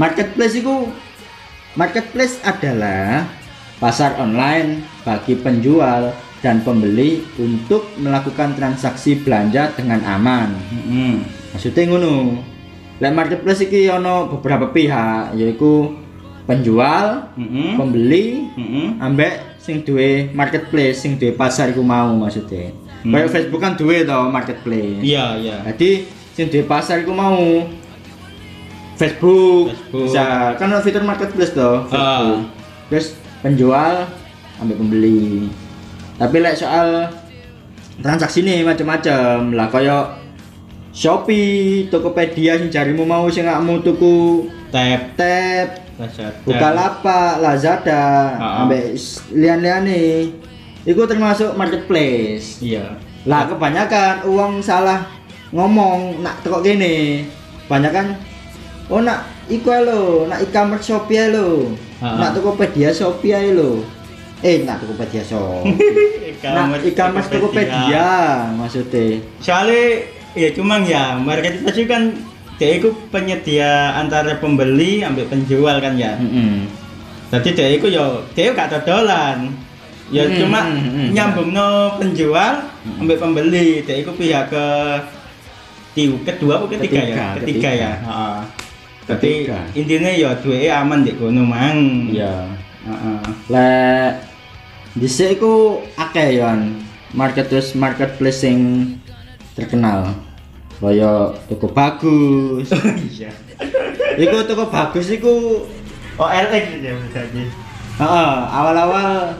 Marketplace 0.00 0.56
itu 0.56 0.88
marketplace 1.76 2.40
adalah 2.42 3.28
pasar 3.76 4.16
online 4.16 4.84
bagi 5.04 5.36
penjual 5.36 6.12
dan 6.42 6.60
pembeli 6.66 7.22
untuk 7.38 7.94
melakukan 7.96 8.58
transaksi 8.58 9.22
belanja 9.22 9.70
dengan 9.78 10.02
aman. 10.02 10.50
Heeh. 10.68 11.14
Maksudnya 11.54 11.82
ngono. 11.88 12.14
Lek 12.98 13.14
marketplace 13.14 13.66
iki 13.66 13.90
ono 13.90 14.30
beberapa 14.30 14.70
pihak 14.70 15.34
yaitu 15.38 15.90
penjual, 16.46 17.30
Heeh. 17.38 17.78
pembeli, 17.78 18.26
Heeh. 18.58 18.88
ambek 18.98 19.58
sing 19.62 19.86
duwe 19.86 20.34
marketplace, 20.34 20.98
sing 21.06 21.14
duwe 21.14 21.30
pasar 21.34 21.70
iku 21.70 21.86
mau 21.86 22.10
maksudnya. 22.18 22.74
Hmm. 23.06 23.14
Kayak 23.14 23.30
Facebook 23.30 23.62
kan 23.62 23.78
duwe 23.78 24.02
to 24.02 24.18
marketplace. 24.30 25.02
Iya, 25.02 25.38
iya. 25.38 25.56
Jadi 25.70 26.10
sing 26.34 26.50
duwe 26.50 26.66
pasar 26.66 27.06
iku 27.06 27.14
mau 27.14 27.38
Facebook, 28.98 29.70
Facebook. 29.74 30.04
bisa 30.10 30.54
kan 30.58 30.70
fitur 30.82 31.02
marketplace 31.06 31.54
toh 31.54 31.86
Facebook. 31.86 32.38
Ah. 32.38 32.38
Terus 32.90 33.06
penjual 33.42 34.06
ambil 34.62 34.76
pembeli. 34.78 35.50
Tapi 36.22 36.38
lek 36.38 36.54
soal 36.54 37.10
transaksi 37.98 38.46
nih 38.46 38.62
macam-macam 38.62 39.50
lah 39.50 39.66
kaya 39.66 40.06
Shopee, 40.92 41.88
Tokopedia 41.90 42.54
sing 42.54 42.70
jarimu 42.70 43.02
mau 43.02 43.26
sing 43.26 43.48
ngakmu 43.48 43.82
tuku 43.82 44.46
Tab. 44.70 45.16
tab, 45.16 45.68
Lazada. 45.98 46.36
Bukalapak, 46.44 47.32
Lazada, 47.40 48.04
ambek 48.62 48.94
s- 48.94 49.24
lian-liane. 49.32 50.30
Iku 50.84 51.02
termasuk 51.04 51.56
marketplace. 51.56 52.60
Iya. 52.62 52.94
Lah 53.24 53.48
kebanyakan 53.48 54.28
uang 54.30 54.60
salah 54.60 55.02
ngomong 55.50 56.20
nak 56.20 56.38
teko 56.44 56.60
gini. 56.60 57.26
Kebanyakan 57.66 58.14
oh 58.86 59.00
nak 59.00 59.26
iku 59.48 59.72
lho, 59.72 60.28
nak 60.28 60.38
e-commerce 60.38 60.86
Shopee. 60.86 61.32
Ah. 61.98 62.20
Nak 62.20 62.36
Tokopedia 62.36 62.92
Shopee 62.92 63.50
lho. 63.50 63.80
Eh, 64.42 64.62
nak 64.66 64.82
Tokopedia 64.82 65.22
Shopee. 65.22 65.72
nak 66.42 66.82
e-commerce 66.82 67.30
Tokopedia 67.30 68.06
maksudnya. 68.52 69.22
Soalnya 69.38 69.82
ya 70.34 70.48
cuma 70.50 70.82
ya 70.82 71.14
marketplace 71.14 71.76
itu 71.76 71.86
kan 71.86 72.02
dia 72.56 72.78
itu 72.78 72.90
penyedia 73.08 73.70
antara 73.94 74.34
pembeli 74.36 75.02
ambil 75.02 75.26
penjual 75.26 75.78
kan 75.78 75.94
ya. 75.94 76.14
Heeh. 76.14 76.66
Jadi 77.30 77.48
dia 77.52 77.66
itu 77.70 77.86
ya 77.88 78.04
dia 78.32 78.50
gak 78.50 78.70
dodolan. 78.72 79.50
Ya 80.12 80.28
Hmm, 80.28 80.36
cuma 80.36 80.60
hmm, 80.60 80.84
hmm, 80.84 81.08
nyambung 81.10 81.50
no 81.50 81.68
penjual 81.96 82.68
ambil 82.98 83.16
pembeli. 83.16 83.80
Dia 83.80 83.96
itu 83.96 84.12
pihak 84.12 84.50
ke 84.50 84.66
ti- 85.92 86.12
kedua 86.20 86.60
apa 86.60 86.66
ketiga, 86.68 86.98
ya? 86.98 87.00
Ketiga, 87.00 87.26
Ketiga 87.32 87.40
ketiga. 87.40 87.70
ya. 87.72 87.92
Heeh. 88.02 88.38
Ketiga. 89.02 89.58
intinya 89.72 90.10
ya 90.12 90.30
duwe 90.36 90.68
aman 90.68 91.02
di 91.02 91.12
kono 91.14 91.42
mang. 91.42 92.06
Iya. 92.08 92.46
Heeh. 92.84 93.20
Lek 93.48 94.12
dhisik 94.96 95.40
iku 95.40 95.80
akeh 95.96 96.36
yon 96.36 96.84
marketplace 97.16 97.72
marketplace 97.72 98.44
sing 98.44 98.58
terkenal. 99.56 100.12
Kaya 100.82 101.30
toko 101.46 101.70
bagus. 101.70 102.68
Iya. 103.12 103.30
iku 104.18 104.42
toko 104.44 104.66
bagus 104.66 105.14
iku 105.14 105.64
OLX 106.18 106.82
ya 106.82 106.92
berarti. 106.98 107.42
heeh, 107.92 108.32
awal-awal 108.50 109.38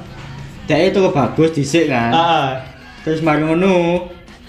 dhek 0.71 0.94
toko 0.94 1.11
bagus 1.11 1.50
dhisik 1.52 1.90
kan. 1.90 2.14
Heeh. 2.14 2.49
Terus 3.02 3.21
mari 3.21 3.42
ngono 3.42 4.06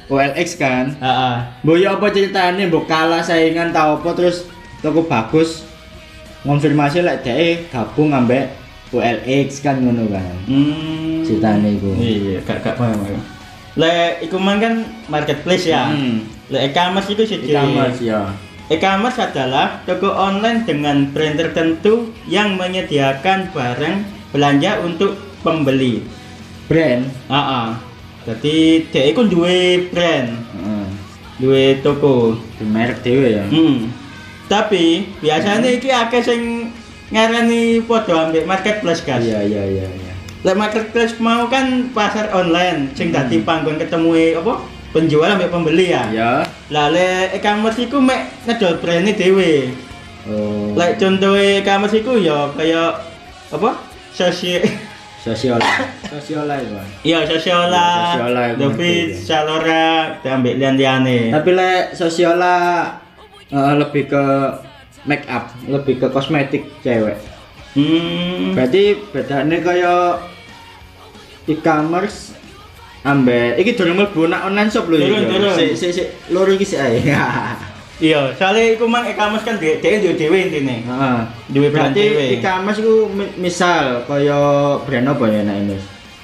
OLX 0.07 0.55
kan. 0.55 0.93
Heeh. 1.01 1.35
Mbok 1.65 1.77
ya 1.81 1.97
apa 1.97 2.07
ceritane 2.13 2.69
mbok 2.69 2.85
kalah 2.87 3.25
saingan 3.25 3.73
ta 3.73 3.91
apa 3.91 4.09
terus 4.15 4.47
toko 4.79 5.03
bagus 5.03 5.65
konfirmasi 6.45 7.01
lek 7.01 7.25
dhek 7.25 7.71
gabung 7.73 8.13
ambek 8.13 8.62
OLX 8.93 9.65
kan 9.65 9.81
ngono 9.81 10.05
kan. 10.13 10.35
Hmm. 10.45 11.25
Ceritane 11.25 11.77
iku. 11.77 11.89
Iya, 11.97 12.39
gak 12.45 12.61
gak 12.61 12.75
paham 12.77 13.01
aku. 13.01 13.17
Lek 13.73 14.21
iku 14.29 14.37
mang 14.37 14.61
kan 14.61 14.85
marketplace 15.09 15.65
ya. 15.65 15.89
Hmm. 15.89 16.29
Lek 16.53 16.69
e-commerce 16.69 17.09
itu 17.09 17.23
sih. 17.25 17.37
E-commerce 17.41 17.99
ya. 18.05 18.29
E-commerce 18.69 19.19
adalah 19.19 19.81
toko 19.83 20.13
online 20.13 20.63
dengan 20.63 21.09
brand 21.09 21.35
tertentu 21.35 22.13
yang 22.29 22.55
menyediakan 22.55 23.49
barang 23.51 23.95
belanja 24.31 24.79
untuk 24.85 25.17
pembeli. 25.41 26.05
Brand. 26.69 27.09
Ah, 27.27 27.37
ah. 27.37 27.67
Jadi 28.23 28.87
dia 28.87 29.03
iku 29.11 29.27
duwe 29.27 29.91
brand, 29.91 30.31
Heeh. 30.31 30.85
duwe 31.43 31.65
toko. 31.83 32.39
Di 32.55 32.63
merek 32.63 33.03
dhewe 33.03 33.35
ya. 33.35 33.45
Hmm. 33.51 33.91
Tapi 34.47 35.11
biasanya 35.19 35.67
iki 35.67 35.91
akeh 35.91 36.23
sing 36.23 36.71
ngarani 37.13 37.85
padha 37.85 38.27
ambek 38.27 38.49
marketplace 38.49 39.05
kan. 39.05 39.21
Iya 39.21 39.45
iya 39.45 39.63
iya 39.69 39.85
iya. 39.85 40.13
Lek 40.43 40.57
marketplace 40.57 41.15
mau 41.21 41.45
kan 41.47 41.93
pasar 41.93 42.33
online 42.33 42.91
sing 42.97 43.13
dadi 43.13 43.45
panggon 43.45 43.77
ketemu 43.77 44.41
apa? 44.41 44.65
Penjual 44.91 45.37
ambek 45.37 45.53
pembeli 45.53 45.93
ya. 45.93 46.03
Ya. 46.09 46.31
Lah 46.73 46.89
lek 46.89 47.37
e-commerce 47.37 47.79
iku 47.85 48.01
mek 48.01 48.33
ngedol 48.49 48.81
brand 48.81 49.07
dhewe. 49.13 49.71
Oh. 50.25 50.73
Lek 50.73 50.97
contoh 50.97 51.37
e-commerce 51.37 52.01
iku 52.01 52.17
ya 52.17 52.49
kaya 52.57 52.97
apa? 53.53 53.77
Sosial 54.11 54.65
sosial. 55.23 55.59
Sosial 56.13 56.43
lah 56.45 56.59
itu. 56.59 56.75
Iya, 57.07 57.23
Sosiola, 57.25 58.19
Sosiola 58.19 58.41
David, 58.53 58.59
ngerti, 58.59 58.93
ya. 59.15 59.23
Salora, 59.23 59.87
ambek 60.19 60.53
lian-liane. 60.59 61.31
Tapi 61.31 61.49
lek 61.55 61.95
sosial 61.95 62.35
lah 62.37 62.99
eh, 63.49 63.73
lebih 63.79 64.11
ke 64.11 64.25
make 65.03 65.27
up, 65.27 65.51
lebih 65.65 65.97
ke 65.97 66.07
kosmetik 66.07 66.63
cewek. 66.79 67.19
Hmm. 67.73 68.53
Berarti 68.53 68.83
bedanya 69.09 69.57
kaya 69.59 69.93
e-commerce 71.43 72.31
ambek 73.03 73.59
iki 73.59 73.75
durung 73.75 73.99
mlebu 73.99 74.31
nak 74.31 74.47
online 74.47 74.71
shop 74.71 74.87
lho 74.87 74.95
Durung, 74.95 75.27
durung. 75.27 75.51
Sik 75.51 75.75
sik 75.75 75.91
sik 75.91 76.07
loro 76.29 76.51
iki 76.51 76.63
sik 76.63 76.79
ae. 76.79 76.99
Iya, 78.01 78.33
soalnya 78.35 78.73
iku 78.73 78.89
mang 78.89 79.05
e-commerce 79.05 79.45
kan 79.45 79.55
dhewe 79.55 79.77
dhewe 79.79 80.17
dhewe 80.17 80.37
intine. 80.41 80.81
Heeh. 80.81 81.19
Brand 81.53 81.71
Berarti 81.71 82.03
dhewe. 82.03 82.25
e-commerce 82.35 82.81
iku 82.81 83.05
mi- 83.07 83.33
misal 83.37 84.01
kaya 84.03 84.39
brand 84.81 85.07
apa 85.07 85.23
ya 85.29 85.41
nek 85.45 85.55
ini? 85.61 85.77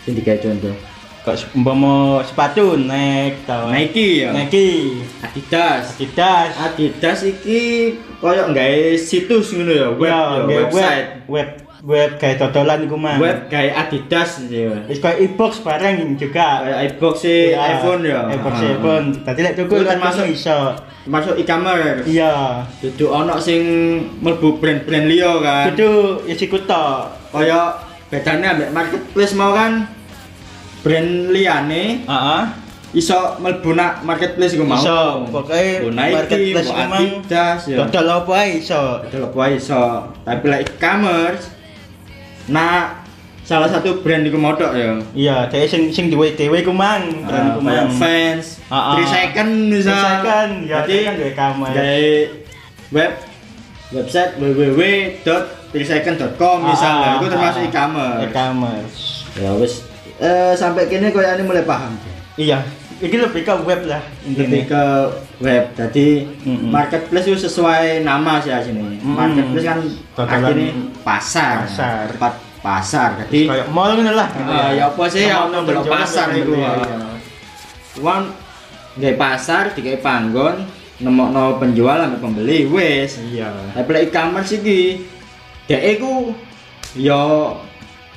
Sing 0.03 0.17
digawe 0.17 0.41
contoh. 0.41 0.74
Kok 1.20 1.36
umpama 1.52 2.24
sepatu 2.24 2.80
Nike 2.80 3.44
tau. 3.44 3.68
Nike 3.68 4.24
ya. 4.24 4.32
Nike. 4.32 4.68
Adidas. 5.20 6.00
Adidas. 6.00 6.50
Adidas 6.56 7.20
iki 7.28 7.92
kaya 8.24 8.48
nggawe 8.48 8.96
situs 8.96 9.52
ngono 9.52 9.72
ya, 9.72 9.88
web 9.92 10.08
Ya, 10.08 10.20
ya, 10.48 10.58
website. 10.64 11.08
Web 11.28 11.50
web 11.84 12.12
kayak 12.16 12.40
dodolan 12.40 12.88
iku 12.88 12.96
mang. 12.96 13.20
Web 13.20 13.52
gawe 13.52 13.70
Adidas 13.76 14.48
ya. 14.48 14.72
Wis 14.88 15.00
kayak 15.00 15.20
e-box 15.20 15.60
bareng 15.60 16.16
juga. 16.16 16.64
Kayak 16.64 16.80
iBox 16.96 17.16
e 17.28 17.52
Iya, 17.52 17.60
iPhone 17.78 18.02
ya. 18.08 18.20
iBox 18.40 18.54
Ah. 18.56 18.72
iPhone. 18.72 19.06
Tadi 19.22 19.40
lek 19.44 19.54
tuku 19.60 19.74
Itu 19.76 19.84
kan 19.84 19.92
termasuk- 20.00 20.24
masuk 20.24 20.28
iso. 20.32 20.60
Masuk 21.04 21.36
e-commerce. 21.36 22.04
Iya. 22.08 22.64
Dudu 22.80 23.06
ono 23.10 23.36
sing 23.40 23.62
mlebu 24.20 24.56
brand-brand 24.56 25.06
liya 25.08 25.36
kan. 25.44 25.64
Kudu 25.76 25.92
ya 26.24 26.36
siku 26.36 26.64
tok. 26.64 27.12
Kaya 27.36 27.76
bedane 28.08 28.46
ambek 28.48 28.72
marketplace 28.72 29.36
mau 29.36 29.52
kan 29.52 29.84
brand 30.79 31.12
liyane 31.29 31.83
Heeh. 32.03 32.43
iso 32.89 33.38
mlebu 33.38 33.69
nak 33.74 34.01
marketplace 34.01 34.53
iku 34.53 34.63
mau. 34.65 34.75
Iso, 34.75 35.22
Nike, 35.29 35.94
marketplace 36.18 36.70
memang 36.72 37.03
Adidas 37.22 37.61
ya. 37.70 37.77
Dodol 37.85 38.07
apa 38.09 38.31
ae 38.39 38.48
iso. 38.57 38.81
Dodol 39.05 39.22
apa 39.29 39.35
wae 39.37 39.53
iso. 39.55 39.83
Tapi 40.24 40.46
lek 40.48 40.61
e-commerce 40.65 41.44
nah 42.50 43.05
salah 43.46 43.65
satu 43.65 44.01
brand 44.01 44.25
iku 44.25 44.37
modok 44.37 44.74
ya. 44.74 44.98
Iya, 45.13 45.35
dhewe 45.48 45.65
sing 45.65 45.89
sing 45.89 46.09
duwe 46.09 46.33
dhewe 46.33 46.61
ku 46.61 46.70
mang, 46.70 47.25
brand 47.25 47.50
Ah, 47.50 47.53
ku 47.57 47.61
kayak 47.61 47.85
mang. 47.85 47.98
fans, 47.98 48.46
Ah, 48.70 48.94
ah. 48.94 48.98
3 48.98 49.05
second 49.05 49.50
misal. 49.70 49.94
Three 49.94 50.07
second, 50.07 50.50
ya, 50.65 50.77
Jadi 50.81 50.94
kan 51.01 51.13
duwe 51.13 51.31
kamar. 51.33 51.70
gawe 51.70 52.01
web 52.89 53.11
website 53.92 54.31
www.3second.com 54.37 56.57
misalnya 56.63 57.05
Ah, 57.05 57.15
itu 57.18 57.25
ah, 57.25 57.29
termasuk 57.29 57.59
ah. 57.59 57.68
e-commerce. 57.70 58.22
E-commerce. 58.25 58.98
Ya 59.37 59.51
wis 59.53 59.74
eh, 60.20 60.53
sampai 60.53 60.86
kini 60.86 61.10
koyo 61.10 61.27
ini 61.29 61.44
mulai 61.44 61.64
paham. 61.64 61.96
Iya, 62.36 62.64
iki 62.98 63.16
lebih 63.16 63.44
ke 63.44 63.51
web 63.64 63.84
lah 63.84 64.00
Lebih 64.24 64.46
intine. 64.46 64.64
ke 64.66 64.84
web. 65.40 65.64
Jadi 65.74 66.08
Mm-mm. 66.40 66.72
marketplace 66.72 67.27
itu 67.27 67.40
sesuai 67.42 68.00
nama 68.01 68.40
sih 68.40 68.51
sini. 68.62 68.96
Mm. 68.98 69.12
Marketplace 69.12 69.66
kan 69.66 69.79
Totalan 70.14 70.44
artinya 70.46 70.72
pasar. 71.01 71.55
pasar. 71.68 72.03
Tempat 72.12 72.34
pasar. 72.60 73.10
Jadi 73.24 73.42
Kayak 73.48 73.68
mall 73.70 73.92
ngono 73.94 74.12
lah. 74.14 74.27
gitu 74.29 74.48
Ah, 74.48 74.70
ya 74.72 74.84
apa 74.88 75.03
sih, 75.08 75.24
ya 75.25 75.48
ono 75.48 75.58
delok 75.64 75.84
penjualan, 75.84 75.96
pasar 76.00 76.27
iku, 76.34 76.53
iya. 76.53 76.72
ah. 76.75 77.16
uang 78.00 78.24
gawe 78.96 79.16
pasar 79.16 79.64
digawe 79.72 80.00
panggon 80.00 80.55
nemokno 81.00 81.55
penjual 81.55 81.96
sampai 81.98 82.20
pembeli 82.20 82.60
wis. 82.68 83.20
Iya. 83.22 83.51
Tapi 83.72 84.08
e-commerce 84.08 84.55
iki 84.55 84.79
dhek 85.68 85.84
iku 86.00 86.32
yo 86.96 87.55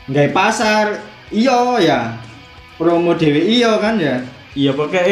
gawe 0.07 0.29
pasar 0.31 1.11
iya 1.33 1.59
ya. 1.79 1.99
Promo 2.77 3.13
dhewe 3.13 3.41
iya 3.41 3.77
kan 3.77 3.97
ya. 3.97 4.21
Iya 4.53 4.71
pokoknya 4.73 5.03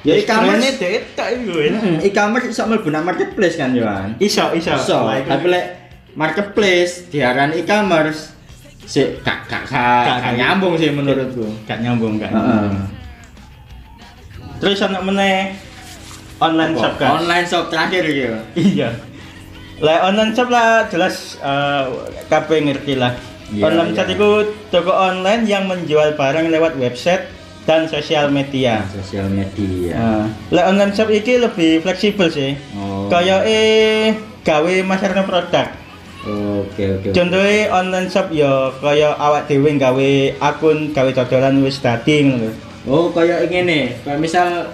Ya, 0.00 0.14
e-commerce. 0.14 0.46
brandnya 0.54 0.72
dhewe 0.74 0.98
tok 1.12 1.28
iku. 1.34 1.52
Mm, 1.58 1.96
E-commerce 2.00 2.46
iso 2.48 2.62
mlebu 2.64 2.88
nang 2.88 3.02
marketplace 3.02 3.54
kan 3.54 3.70
yo. 3.72 3.82
Iso, 4.18 4.50
iso. 4.52 4.70
Iso, 4.72 4.98
Lah, 5.02 5.18
iku- 5.18 5.28
tapi 5.28 5.46
lek 5.48 5.66
marketplace 6.14 6.92
diarani 7.08 7.60
e-commerce 7.60 8.32
sik 8.84 9.20
gak 9.20 9.44
gak 9.44 9.62
gak 9.68 10.32
nyambung 10.34 10.74
sih 10.74 10.88
menurutku. 10.88 11.44
gak 11.64 11.78
nyambung 11.78 12.16
kan. 12.16 12.30
Terus 14.58 14.78
ana 14.80 14.98
meneh 14.98 15.54
online 16.38 16.74
shop 16.74 16.94
kan. 16.96 17.08
Online 17.18 17.44
shop 17.44 17.64
terakhir 17.68 18.04
ya. 18.06 18.38
Iya. 18.54 18.88
Lah 19.78 20.08
online 20.08 20.32
shop 20.32 20.48
lah 20.48 20.86
jelas 20.88 21.38
eh 21.38 21.84
kabeh 22.26 22.58
ngerti 22.64 22.94
lah. 22.94 23.14
Iya, 23.48 23.64
online 23.64 23.90
iya. 23.92 23.96
shop 23.96 24.08
itu 24.12 24.30
toko 24.68 24.92
online 24.92 25.42
yang 25.48 25.64
menjual 25.64 26.20
barang 26.20 26.52
lewat 26.52 26.76
website 26.76 27.32
dan 27.64 27.88
sosial 27.88 28.28
media. 28.28 28.84
Sosial 28.88 29.28
media. 29.28 29.96
Nah, 29.96 30.26
lah 30.52 30.72
online 30.72 30.92
shop 30.92 31.08
iki 31.08 31.40
lebih 31.40 31.80
fleksibel 31.80 32.28
sih. 32.28 32.56
Oh. 32.76 33.08
Kayak 33.08 33.44
eh 33.48 34.16
gawe 34.44 34.74
masarno 34.84 35.24
produk. 35.24 35.68
Oke 36.28 36.84
oke. 37.00 37.08
Contohnya 37.16 37.72
online 37.72 38.08
shop 38.12 38.28
ya 38.32 38.68
kaya 38.84 39.16
awak 39.16 39.48
dhewe 39.48 39.80
gawe 39.80 40.10
akun 40.40 40.92
gawe 40.92 41.10
dodolan 41.12 41.60
wis 41.64 41.80
dadi 41.80 42.28
ngono 42.28 42.48
lho. 42.48 42.52
Oh 42.88 43.12
kayak 43.12 43.52
ngene, 43.52 44.00
kayak 44.00 44.16
misal 44.16 44.72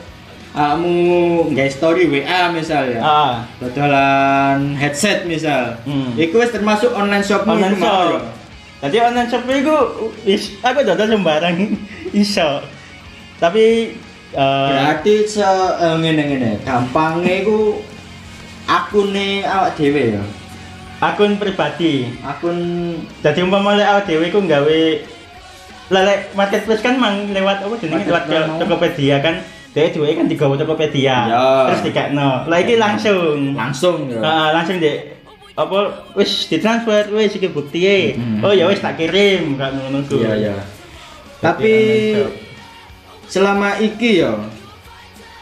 kamu 0.54 0.94
nggak 1.50 1.66
story 1.66 2.06
WA 2.06 2.46
misal 2.54 2.86
ya. 2.86 3.02
Ah, 3.02 3.34
Dodolan 3.58 4.78
headset 4.78 5.26
misal. 5.26 5.74
Hmm. 5.82 6.14
Iku 6.14 6.38
wis 6.38 6.54
termasuk 6.54 6.94
online 6.94 7.26
shop 7.26 7.42
online 7.42 7.74
shop. 7.74 8.22
Jadi 8.84 8.96
online 9.00 9.28
shop 9.32 9.48
wis 10.28 10.60
aku 10.60 10.84
dodol 10.84 11.08
sembarang 11.08 11.56
iso. 12.12 12.60
Tapi 13.40 13.96
eh 14.36 14.68
Berarti 14.68 15.24
se 15.24 15.40
eh, 15.40 15.96
ngene 16.04 16.22
ngene, 16.28 16.50
gampangnya 16.68 17.40
iku 17.40 17.80
akune 18.68 19.40
awak 19.48 19.80
dhewe 19.80 20.20
ya. 20.20 20.24
akun 21.00 21.40
pribadi. 21.40 22.12
Akun 22.20 22.58
Jadi 23.24 23.40
umpama 23.40 23.72
lek 23.72 23.88
awak 23.88 24.04
dhewe 24.04 24.28
iku 24.28 24.44
gawe 24.44 24.80
lelek 25.92 26.32
marketplace 26.36 26.84
kan 26.84 27.00
mang 27.00 27.32
lewat 27.32 27.64
apa 27.64 27.74
jenenge 27.80 28.04
lewat. 28.04 28.28
Tokopedia 28.60 29.16
kan. 29.24 29.40
Dia 29.72 29.90
dhewe 29.90 30.12
kan 30.12 30.28
digawa 30.28 30.60
Tokopedia. 30.60 31.16
Ya. 31.28 31.44
Terus 31.72 31.88
dikekno. 31.88 32.44
Lah 32.52 32.58
iki 32.60 32.76
langsung. 32.76 33.56
langsung 33.56 34.12
ya. 34.12 34.20
Heeh, 34.20 34.48
langsung 34.52 34.76
dek 34.76 35.13
apa? 35.54 36.10
Wis 36.18 36.50
ditransfer. 36.50 37.10
Wis 37.14 37.38
iki 37.38 37.48
bukti 37.50 37.86
Hmm. 38.14 38.42
oh 38.42 38.50
ya 38.50 38.66
wis 38.66 38.82
tak 38.82 38.98
kirim 38.98 39.54
kan 39.54 39.70
ngono 39.74 40.02
ku 40.06 40.18
Iya 40.18 40.32
iya. 40.34 40.56
Tapi 41.38 41.74
selama 43.30 43.78
iki 43.78 44.22
ya 44.22 44.34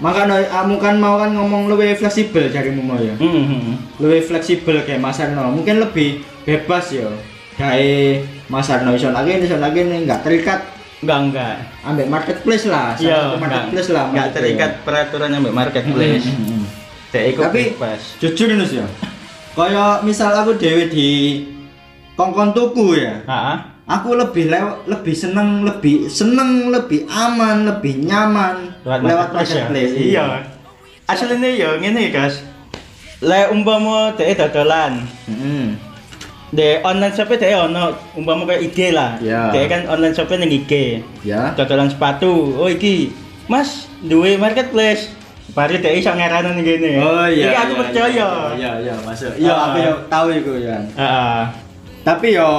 makanya 0.02 0.42
kamu 0.50 0.82
kan 0.82 0.94
mau 0.98 1.14
kan 1.14 1.30
ngomong 1.30 1.70
lebih 1.70 1.94
fleksibel 1.94 2.50
jarimu 2.50 2.82
mau 2.82 2.98
ya. 2.98 3.14
Hmm, 3.16 3.44
hmm. 3.46 3.74
lebih 4.02 4.20
fleksibel 4.26 4.82
kayak 4.82 5.00
Mas 5.00 5.22
Arno. 5.22 5.48
Mungkin 5.54 5.78
lebih 5.80 6.20
bebas 6.42 6.90
ya. 6.90 7.08
Kayak 7.56 8.26
Mas 8.50 8.68
Arno 8.68 8.92
iso 8.92 9.08
lagi 9.14 9.38
iso 9.40 9.56
lagi 9.56 9.80
nih 9.86 10.04
nggak 10.04 10.22
terikat. 10.26 10.60
Enggak 11.02 11.18
enggak 11.18 11.54
ambek 11.82 12.06
marketplace 12.06 12.66
lah 12.70 12.94
iya 12.94 13.34
marketplace 13.34 13.90
lah 13.90 14.06
enggak 14.14 14.38
terikat 14.38 14.70
ya. 14.70 14.80
peraturan 14.86 15.34
ambek 15.34 15.50
marketplace. 15.50 16.26
Hmm, 16.30 16.62
Tapi 17.10 17.74
bebas. 17.74 18.00
jujur 18.22 18.54
Nus 18.54 18.70
ya 18.70 18.86
kaya 19.52 20.00
misal 20.00 20.32
aku 20.32 20.56
dewe 20.56 20.88
di 20.88 21.08
kongkon 22.16 22.52
tuku 22.52 22.96
ya 23.00 23.20
Heeh. 23.24 23.56
aku 23.84 24.16
lebih 24.16 24.48
lew 24.48 24.68
lebih 24.88 25.12
seneng 25.12 25.64
lebih 25.64 26.08
seneng 26.08 26.72
lebih 26.72 27.04
aman 27.08 27.68
lebih 27.68 28.00
nyaman 28.00 28.72
lewat, 28.84 29.28
marketplace, 29.36 29.92
iya 29.92 30.46
aslinya 31.04 31.50
ya 31.52 31.68
ngene 31.76 32.08
guys 32.08 32.40
lek 33.20 33.52
umpama 33.52 34.16
dek 34.16 34.34
dodolan 34.38 35.04
Hmm. 35.30 35.78
De 36.52 36.84
online 36.84 37.16
shop 37.16 37.32
deh 37.32 37.56
ono 37.56 37.96
umpama 38.12 38.44
kayak 38.44 38.60
IG 38.68 38.92
lah. 38.92 39.16
Iya. 39.24 39.56
Dek 39.56 39.72
kan 39.72 39.82
online 39.88 40.12
shop 40.12 40.28
ning 40.36 40.52
IG. 40.52 41.00
Ya. 41.24 41.56
Dodolan 41.56 41.88
sepatu. 41.88 42.52
Oh 42.60 42.68
iki, 42.68 43.08
Mas, 43.48 43.88
duwe 44.04 44.36
marketplace. 44.36 45.08
Baru 45.52 45.74
dek 45.76 45.94
iso 45.94 46.10
ngaranan 46.10 46.56
ning 46.56 46.64
kene. 46.64 46.96
Oh 46.96 47.26
iya. 47.26 47.46
Iki 47.46 47.56
aku 47.58 47.72
iya, 47.72 47.78
percaya. 47.78 48.28
Iya, 48.56 48.70
iya, 48.80 48.94
masuk. 48.98 49.32
Iya, 49.36 49.52
Ah. 49.52 49.64
aku 49.66 49.76
yo 49.78 49.94
tahu 50.06 50.26
iku 50.32 50.52
ya. 50.56 50.76
Heeh. 50.96 51.40
Tapi 52.02 52.26
yo 52.32 52.50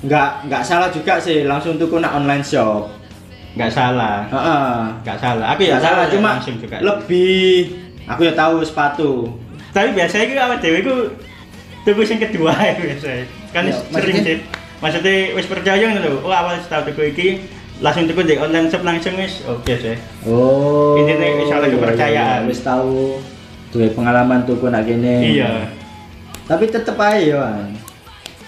nggak 0.00 0.30
nggak 0.46 0.62
salah 0.62 0.88
juga 0.88 1.18
sih 1.18 1.44
langsung 1.44 1.74
tuku 1.76 1.98
nak 1.98 2.14
online 2.14 2.40
shop. 2.40 2.86
Enggak 3.52 3.74
salah. 3.74 4.22
Heeh. 4.24 4.70
Enggak 5.02 5.18
salah. 5.18 5.46
Aku 5.50 5.60
ya 5.60 5.74
Nggak 5.74 5.82
salah 5.84 6.04
ya, 6.06 6.12
cuma 6.12 6.30
juga. 6.38 6.76
lebih 6.78 7.74
aku 8.06 8.20
ya 8.22 8.32
tahu 8.32 8.62
sepatu. 8.62 9.10
Tapi 9.70 9.90
biasanya 9.90 10.24
itu 10.24 10.34
awak 10.36 10.58
dhewe 10.58 10.78
iku 10.78 10.94
tuku 11.82 12.02
sing 12.02 12.18
kedua 12.18 12.54
ya 12.54 12.74
biasanya. 12.86 13.26
Kan 13.50 13.66
Ya, 13.66 13.74
sering 13.74 13.90
maksudnya- 13.90 14.22
sih. 14.24 14.38
Maksudnya 14.80 15.14
wis 15.34 15.44
percaya 15.44 15.84
ngono 15.84 16.00
lho. 16.00 16.14
Oh 16.22 16.30
awal 16.30 16.54
tahu 16.62 16.86
tuku 16.88 17.02
iki 17.10 17.28
langsung 17.80 18.04
tuku 18.04 18.22
di 18.28 18.36
online 18.36 18.68
shop 18.68 18.84
langsung 18.84 19.16
wis 19.16 19.40
oke 19.48 19.72
sih. 19.72 19.96
Oh. 20.28 21.00
Intinya 21.00 21.26
wis 21.40 21.48
oleh 21.48 21.68
iya, 21.68 21.74
kepercayaan. 21.76 22.40
iya, 22.44 22.48
Wis 22.48 22.60
tahu 22.60 23.16
duwe 23.72 23.88
pengalaman 23.96 24.44
tuku 24.44 24.68
nak 24.68 24.84
kene. 24.84 25.16
Iya. 25.24 25.68
Tapi 26.44 26.68
tetep 26.68 26.96
aja 27.00 27.18
yo. 27.18 27.40
An. 27.40 27.72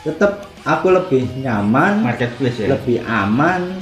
Tetep 0.03 0.33
aku 0.67 0.91
lebih 0.91 1.25
nyaman, 1.41 2.03
Marketplace 2.03 2.59
ya. 2.67 2.69
lebih 2.77 3.01
aman 3.07 3.81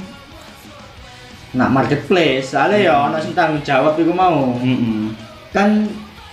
nak 1.51 1.69
marketplace. 1.75 2.55
Soalnya 2.55 2.79
ya 2.79 2.93
ono 3.11 3.19
sing 3.19 3.35
tanggung 3.35 3.59
jawab 3.59 3.99
iku 3.99 4.15
mau. 4.15 4.55
Heeh. 4.55 5.11
Kan 5.51 5.91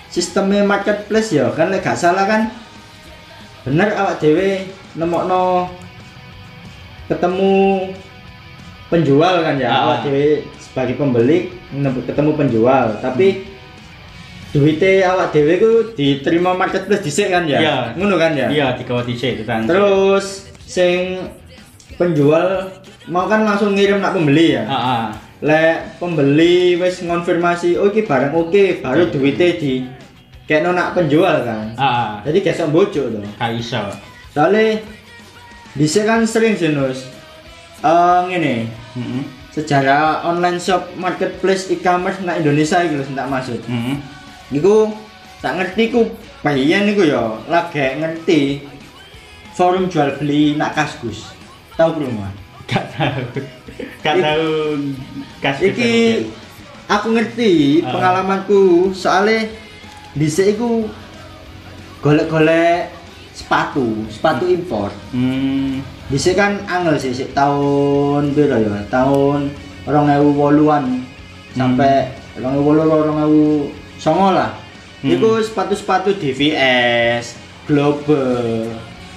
sistemnya 0.09 0.65
marketplace 0.65 1.37
ya 1.37 1.53
kan 1.53 1.69
lek 1.69 1.85
gak 1.85 1.99
salah 2.01 2.25
kan 2.25 2.49
bener 3.69 3.93
awak 3.93 4.17
dhewe 4.25 4.65
nemokno 4.97 5.69
ketemu 7.13 7.53
penjual 8.89 9.35
kan 9.41 9.55
ya 9.55 9.69
Ah. 9.69 9.81
awak 9.87 9.99
dhewe 10.03 10.29
sebagai 10.57 10.95
pembeli 10.95 11.53
ketemu 12.03 12.31
penjual 12.35 12.85
tapi 12.99 13.45
duitnya 14.49 15.13
awak 15.13 15.29
dhewe 15.31 15.55
ku 15.57 15.73
diterima 15.93 16.53
marketplace 16.53 17.03
dhisik 17.03 17.29
kan 17.29 17.45
ya 17.45 17.59
Iya. 17.59 17.77
ngono 17.95 18.17
kan 18.17 18.33
ya 18.33 18.49
Iya, 18.49 18.67
digawa 18.75 19.05
dhisik 19.05 19.45
tekan. 19.45 19.69
terus 19.69 20.49
sing 20.59 21.21
penjual 21.95 22.73
mau 23.07 23.25
kan 23.25 23.43
langsung 23.43 23.73
ngirim 23.73 23.99
nak 23.99 24.13
pembeli 24.13 24.55
ya 24.55 24.65
Heeh. 24.65 25.05
lek 25.41 25.77
pembeli 25.97 26.75
wis 26.75 27.01
ngonfirmasi 27.01 27.77
oh 27.77 27.87
iki 27.87 28.03
barang 28.03 28.33
oke 28.33 28.81
baru 28.81 29.07
duitnya 29.07 29.49
di 29.55 29.85
kayak 30.45 30.65
nak 30.67 30.93
penjual 30.93 31.45
kan 31.45 31.67
Heeh. 31.71 32.11
jadi 32.25 32.39
gesok 32.43 32.69
bocok 32.71 33.07
tuh 33.11 33.25
Gak 33.37 33.53
iso. 33.53 33.85
soalnya 34.31 34.81
bisa 35.75 36.03
kan 36.03 36.25
sering 36.25 36.53
sih 36.53 36.73
nus 36.73 37.05
Eh 37.79 38.19
ngene 38.27 38.55
Heeh. 38.99 39.23
sejarah 39.55 40.27
online 40.27 40.59
shop 40.59 40.95
marketplace 40.95 41.71
e-commerce 41.71 42.19
nak 42.23 42.43
Indonesia 42.43 42.83
sing 42.83 43.15
tak 43.15 43.31
maksud 43.31 43.61
Heeh. 43.65 43.97
niku 44.51 44.91
tak 45.39 45.55
ngerti 45.55 45.95
ku 45.95 46.11
bayian 46.43 46.87
niku 46.87 47.07
ya 47.07 47.39
lagi 47.47 47.99
ngerti 47.99 48.41
forum 49.55 49.87
jual 49.87 50.19
beli 50.19 50.55
nak 50.55 50.75
kaskus 50.75 51.31
tahu 51.75 52.03
belum 52.03 52.19
Mas? 52.19 52.35
Gak 52.69 52.85
tahu. 52.93 53.23
Gak 54.05 54.17
tahu 54.21 54.51
kasih. 55.41 55.73
iki 55.73 55.95
aku 56.85 57.15
ngerti 57.15 57.53
Ah. 57.81 57.95
pengalamanku 57.95 58.91
soalnya 58.93 59.47
dhisik 60.13 60.59
iku 60.59 60.85
golek-golek 61.99 62.91
sepatu, 63.33 64.05
sepatu 64.11 64.45
impor. 64.47 64.91
Hmm. 65.15 65.81
Dhisik 66.09 66.35
kan 66.35 66.57
angel 66.65 66.97
sih 66.97 67.13
sik 67.13 67.37
tahun 67.37 68.33
piro 68.33 68.57
ya? 68.57 68.81
Tahun 68.89 69.53
2008-an 69.85 70.85
sampai 71.53 72.09
2008 72.35 73.69
2009 74.01 74.09
lah. 74.33 74.51
Hmm. 74.99 75.11
Iku 75.11 75.39
sepatu-sepatu 75.39 76.17
DVS, 76.17 77.37
Global, 77.69 78.67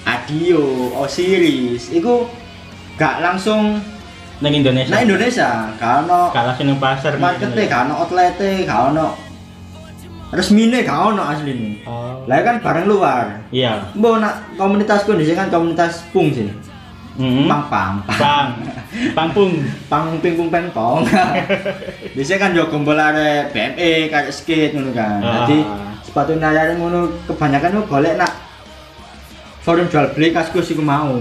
Adio, 0.04 0.62
Osiris, 0.94 1.88
iku 1.90 2.28
gak 2.94 3.18
langsung 3.18 3.80
Nang 4.38 4.50
Indonesia. 4.52 4.90
nah 4.90 5.00
Indonesia, 5.00 5.50
gak 5.72 6.02
ono 6.02 6.28
Gak 6.28 6.44
langsung 6.44 6.66
nang 6.66 6.78
pasar. 6.78 7.14
marketnya 7.16 7.62
gak 7.64 7.82
ono 7.86 7.94
outlete 7.96 8.66
gak 8.66 8.80
ono 8.90 9.14
resmine 10.28 10.82
gak 10.82 10.98
ono 11.08 11.22
asline 11.24 11.78
Oh. 11.86 12.26
lah 12.26 12.42
kan 12.42 12.58
barang 12.58 12.86
luar 12.86 13.46
Iya. 13.54 13.94
mbok 13.94 14.18
nak 14.18 14.34
komunitasku 14.54 15.14
di 15.14 15.30
kan 15.30 15.46
komunitas 15.46 16.02
pung 16.10 16.34
sih 16.34 16.50
Hmm. 17.12 17.44
pang 17.44 17.64
pang 17.68 17.94
Pang. 18.16 18.48
Pangpung. 19.12 19.60
pang 19.92 20.16
ping 20.24 20.32
pung 20.32 20.48
peng 20.48 20.72
pong 20.72 21.04
di 22.16 22.24
sini 22.24 22.40
kan 22.40 22.56
yo 22.56 22.72
gombol 22.72 22.96
arek 22.96 23.52
BME 23.52 24.08
kayak 24.08 24.32
skate 24.32 24.72
ngono 24.72 24.96
kan 24.96 25.20
Ah. 25.20 25.44
jadi 25.44 25.60
sepatu 26.00 26.40
nayar 26.40 26.72
ngono 26.76 27.12
kebanyakan 27.28 27.84
mau 27.84 27.88
golek 27.88 28.16
nak 28.16 28.32
forum 29.60 29.92
jual 29.92 30.08
beli 30.16 30.32
kaskus 30.32 30.72
iku 30.72 30.80
mau 30.80 31.12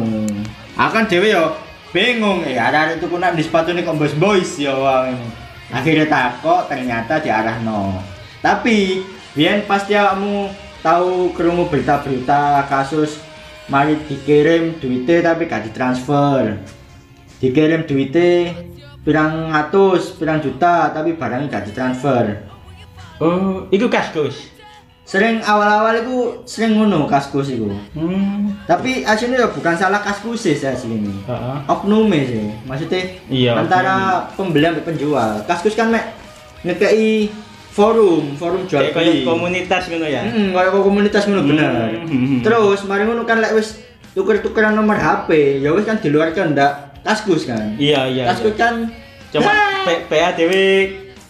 akan 0.75 1.03
dhewe 1.11 1.27
yo 1.27 1.59
bingung 1.91 2.47
eh 2.47 2.55
ada 2.55 2.95
itu 2.95 3.11
pun 3.11 3.19
di 3.35 3.43
sepatu 3.43 3.75
ini 3.75 3.83
kok 3.83 3.99
boys 4.15 4.55
ya 4.55 4.71
ini 5.11 5.27
akhirnya 5.71 6.07
takut 6.07 6.71
ternyata 6.71 7.19
diarahno 7.19 7.99
tapi 8.39 9.03
biar 9.31 9.63
pasti 9.67 9.95
kamu 9.95 10.51
tahu 10.79 11.35
kerungu 11.35 11.67
berita-berita 11.67 12.67
kasus 12.67 13.19
mari 13.67 13.99
dikirim 14.01 14.77
duitnya 14.77 15.21
tapi 15.23 15.45
gak 15.45 15.67
ditransfer. 15.67 16.57
Dikirim 17.37 17.83
duitnya 17.83 18.53
pirang 19.01 19.49
ratus 19.49 20.13
pirang 20.15 20.37
juta 20.37 20.89
tapi 20.89 21.13
barangnya 21.13 21.49
gak 21.49 21.65
ditransfer. 21.67 22.45
Oh, 23.17 23.67
iku 23.69 23.85
kaskus. 23.85 24.49
sering 25.01 25.43
awal-awal 25.43 25.91
itu 25.97 26.15
sering 26.47 26.79
ngono 26.79 27.03
kaskus 27.03 27.51
itu 27.51 27.67
Hmm. 27.91 28.55
tapi 28.63 29.03
aslinya 29.03 29.43
ya 29.43 29.47
bukan 29.51 29.75
salah 29.75 29.99
kaskus 29.99 30.39
sih 30.39 30.55
aslinya 30.55 31.11
Heeh. 31.27 31.57
oknume 31.67 32.19
sih. 32.23 32.47
Maksudnya 32.63 33.19
Iya, 33.27 33.59
antara 33.59 34.23
pembeli 34.39 34.63
dan 34.63 34.79
penjual. 34.79 35.43
Kaskus 35.43 35.75
kan 35.75 35.91
mek 35.91 36.15
ngekei 36.63 37.27
forum 37.71 38.35
forum 38.35 38.67
jual 38.67 38.83
beli 38.85 39.23
komunitas 39.23 39.87
ngono 39.87 40.03
ya. 40.03 40.21
Hmm, 40.21 40.51
kayak 40.51 40.75
komunitas 40.75 41.23
ngono 41.23 41.41
bener 41.45 41.71
Hmm. 42.03 42.43
terus 42.43 42.83
mari 42.83 43.03
ngono 43.03 43.23
kan 43.23 43.39
lek 43.39 43.55
wis 43.55 43.79
tuker-tukeran 44.11 44.75
nomor 44.75 44.93
HP 44.93 45.59
ya 45.59 45.71
wis 45.71 45.83
kan 45.83 45.95
di 45.95 46.11
luar 46.11 46.29
kehendak 46.29 46.91
kaskus 47.01 47.47
kan 47.47 47.79
Iya, 47.79 48.05
iya. 48.05 48.23
kaskus 48.27 48.51
iya. 48.51 48.59
kan 48.59 48.75
Cuma 49.31 49.47
Ah. 49.47 49.87
P- 49.87 50.03
PADW 50.05 50.51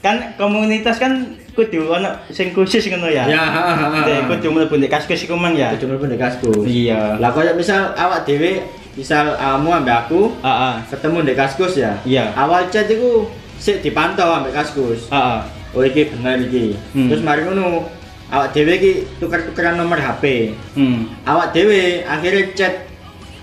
kan 0.02 0.34
komunitas 0.34 0.98
kan 0.98 1.14
kudu 1.52 1.86
ono 1.86 2.10
sing 2.28 2.50
khusus 2.50 2.82
ngono 2.88 3.06
ya. 3.06 3.30
ya 3.30 3.38
ha. 3.38 3.62
Dek 4.02 4.26
kudu 4.28 4.50
mlebu 4.50 4.76
ndek 4.76 4.90
kaskus 4.90 5.22
iku 5.22 5.38
mang 5.38 5.54
ya. 5.54 5.70
itu 5.70 5.86
cuma 5.86 6.02
bener 6.02 6.18
kaskus 6.18 6.66
Iya. 6.66 7.22
lah 7.22 7.30
kayak 7.30 7.54
misal 7.54 7.94
awak 7.94 8.26
dewe 8.26 8.66
misal 8.92 9.30
kamu 9.32 9.70
ambek 9.78 9.96
aku 10.02 10.34
Heeh. 10.42 10.74
ketemu 10.90 11.18
di 11.22 11.34
kaskus 11.38 11.74
ya 11.78 11.94
Iya. 12.02 12.34
awal 12.34 12.66
chat 12.68 12.90
itu 12.90 13.30
sik 13.56 13.80
dipantau 13.80 14.34
ambek 14.34 14.52
kaskus 14.52 15.06
Heeh. 15.08 15.40
Oh 15.72 15.82
iki 15.82 16.10
bener 16.10 16.38
iki 16.42 16.76
Hmm. 16.92 17.08
terus 17.08 17.22
mari 17.22 17.42
ngono 17.42 17.88
awak 18.28 18.52
dhewe 18.52 18.74
iki 18.74 18.92
tuker-tukeran 19.18 19.76
nomor 19.76 19.96
HP 19.96 20.54
Hmm. 20.74 21.08
awak 21.24 21.52
dhewe 21.52 22.04
akhirnya 22.04 22.52
chat 22.54 22.74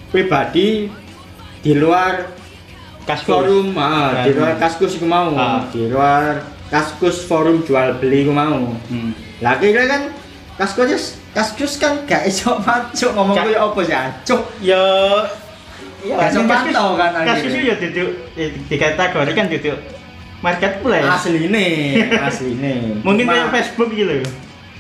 pribadi 0.09 0.89
di 1.59 1.73
luar 1.75 2.33
Kaskus. 3.03 3.25
forum 3.27 3.67
ah, 3.75 4.21
di 4.21 4.31
luar 4.31 4.55
kaskus 4.57 4.93
iku 4.95 5.05
mau 5.05 5.33
Ah. 5.33 5.65
di 5.67 5.89
luar 5.89 6.45
kaskus 6.69 7.25
forum 7.25 7.61
jual 7.63 7.97
beli 7.97 8.23
iku 8.23 8.33
mau 8.33 8.77
Hmm. 8.87 9.13
lah 9.41 9.57
kira 9.57 9.85
kan 9.85 10.03
kaskus 10.55 11.17
kaskus 11.31 11.77
kan 11.77 12.05
gak 12.05 12.27
iso 12.27 12.59
macuk 12.59 13.13
ngomong 13.13 13.37
koyo 13.37 13.59
apa 13.65 13.81
sih 13.83 13.97
ancuk 13.97 14.43
Ya 14.59 14.83
ya 15.99 16.31
sempat 16.31 16.69
tau 16.69 16.95
kan 16.95 17.11
Kaskus 17.25 17.53
ya 17.55 17.75
duduk 17.75 18.11
eh, 18.35 18.55
dikategorikan 18.67 19.47
duduk 19.49 19.79
marketplace. 20.41 21.07
asline 21.07 21.67
asline 22.27 23.03
Mungkin 23.03 23.25
Cuma- 23.27 23.35
kayak 23.35 23.49
Facebook 23.55 23.91
gitu. 23.93 24.23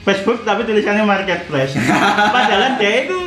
Facebook 0.06 0.40
tapi 0.46 0.64
tulisannya 0.64 1.04
marketplace. 1.04 1.76
Padahal 2.34 2.80
dia 2.80 3.04
itu 3.04 3.18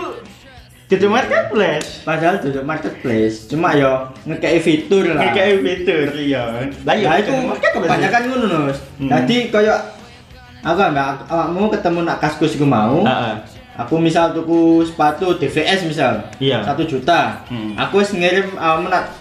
duduk 0.91 1.07
marketplace. 1.07 2.03
padahal 2.03 2.43
duduk 2.43 2.67
marketplace 2.67 3.47
cuma 3.47 3.71
yo 3.79 4.11
ngekei 4.27 4.59
fitur 4.59 5.15
lah 5.15 5.31
Kayak 5.31 5.63
fitur 5.63 6.11
iya. 6.19 6.67
Lah 6.83 6.95
Nah 6.99 7.15
itu 7.15 7.31
kebanyakan 7.79 8.21
ngono 8.27 8.45
Nus. 8.67 8.79
Hmm. 8.99 9.07
Jadi 9.07 9.47
koyo 9.55 9.71
aku 10.59 10.79
ambek 10.83 11.31
awakmu 11.31 11.71
ketemu 11.71 11.99
nak 12.03 12.19
kaskus 12.19 12.59
iku 12.59 12.67
mau. 12.67 13.07
Aku 13.79 14.03
misal 14.03 14.35
tuku 14.35 14.83
sepatu 14.83 15.39
DVS 15.39 15.87
misal. 15.87 16.27
Iya. 16.43 16.59
Satu 16.67 16.83
juta. 16.83 17.39
Hmm. 17.47 17.71
Aku 17.79 18.03
wis 18.03 18.11
ngirim 18.11 18.51
nak 18.59 19.15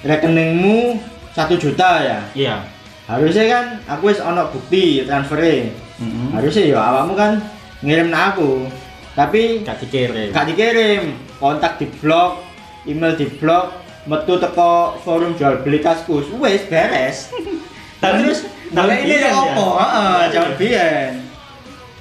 rekeningmu 0.00 0.96
satu 1.36 1.54
juta 1.54 2.00
ya. 2.00 2.18
Iya. 2.32 2.56
Harusnya 3.04 3.44
kan 3.46 3.64
aku 3.86 4.08
wis 4.08 4.18
ono 4.18 4.48
bukti 4.48 5.04
transfernya. 5.04 5.68
Heeh. 5.68 6.28
Harusnya 6.32 6.64
ya 6.66 6.80
awakmu 6.82 7.12
kan 7.12 7.36
ngirim 7.80 8.08
nak 8.08 8.34
aku. 8.34 8.64
Tapi 9.12 9.60
Gak 9.62 9.76
dikirim. 9.78 10.28
gak 10.28 10.44
dikirim 10.46 11.12
kontak 11.36 11.76
di 11.76 11.88
blok 11.90 12.40
email 12.84 13.12
di 13.12 13.28
blok 13.30 13.72
metu 14.04 14.36
teko 14.36 14.96
forum 14.98 15.32
jual 15.32 15.60
beli 15.60 15.78
kaskus 15.78 16.28
wes 16.34 16.64
beres 16.64 17.32
Tahun- 18.00 18.20
terus 18.22 18.44
tahun 18.68 18.86
tahun 18.86 19.02
ini 19.02 19.16
ya? 19.18 19.30
apa 19.32 19.66
heeh 19.74 20.20
jauh 20.30 20.52
biyen 20.54 21.12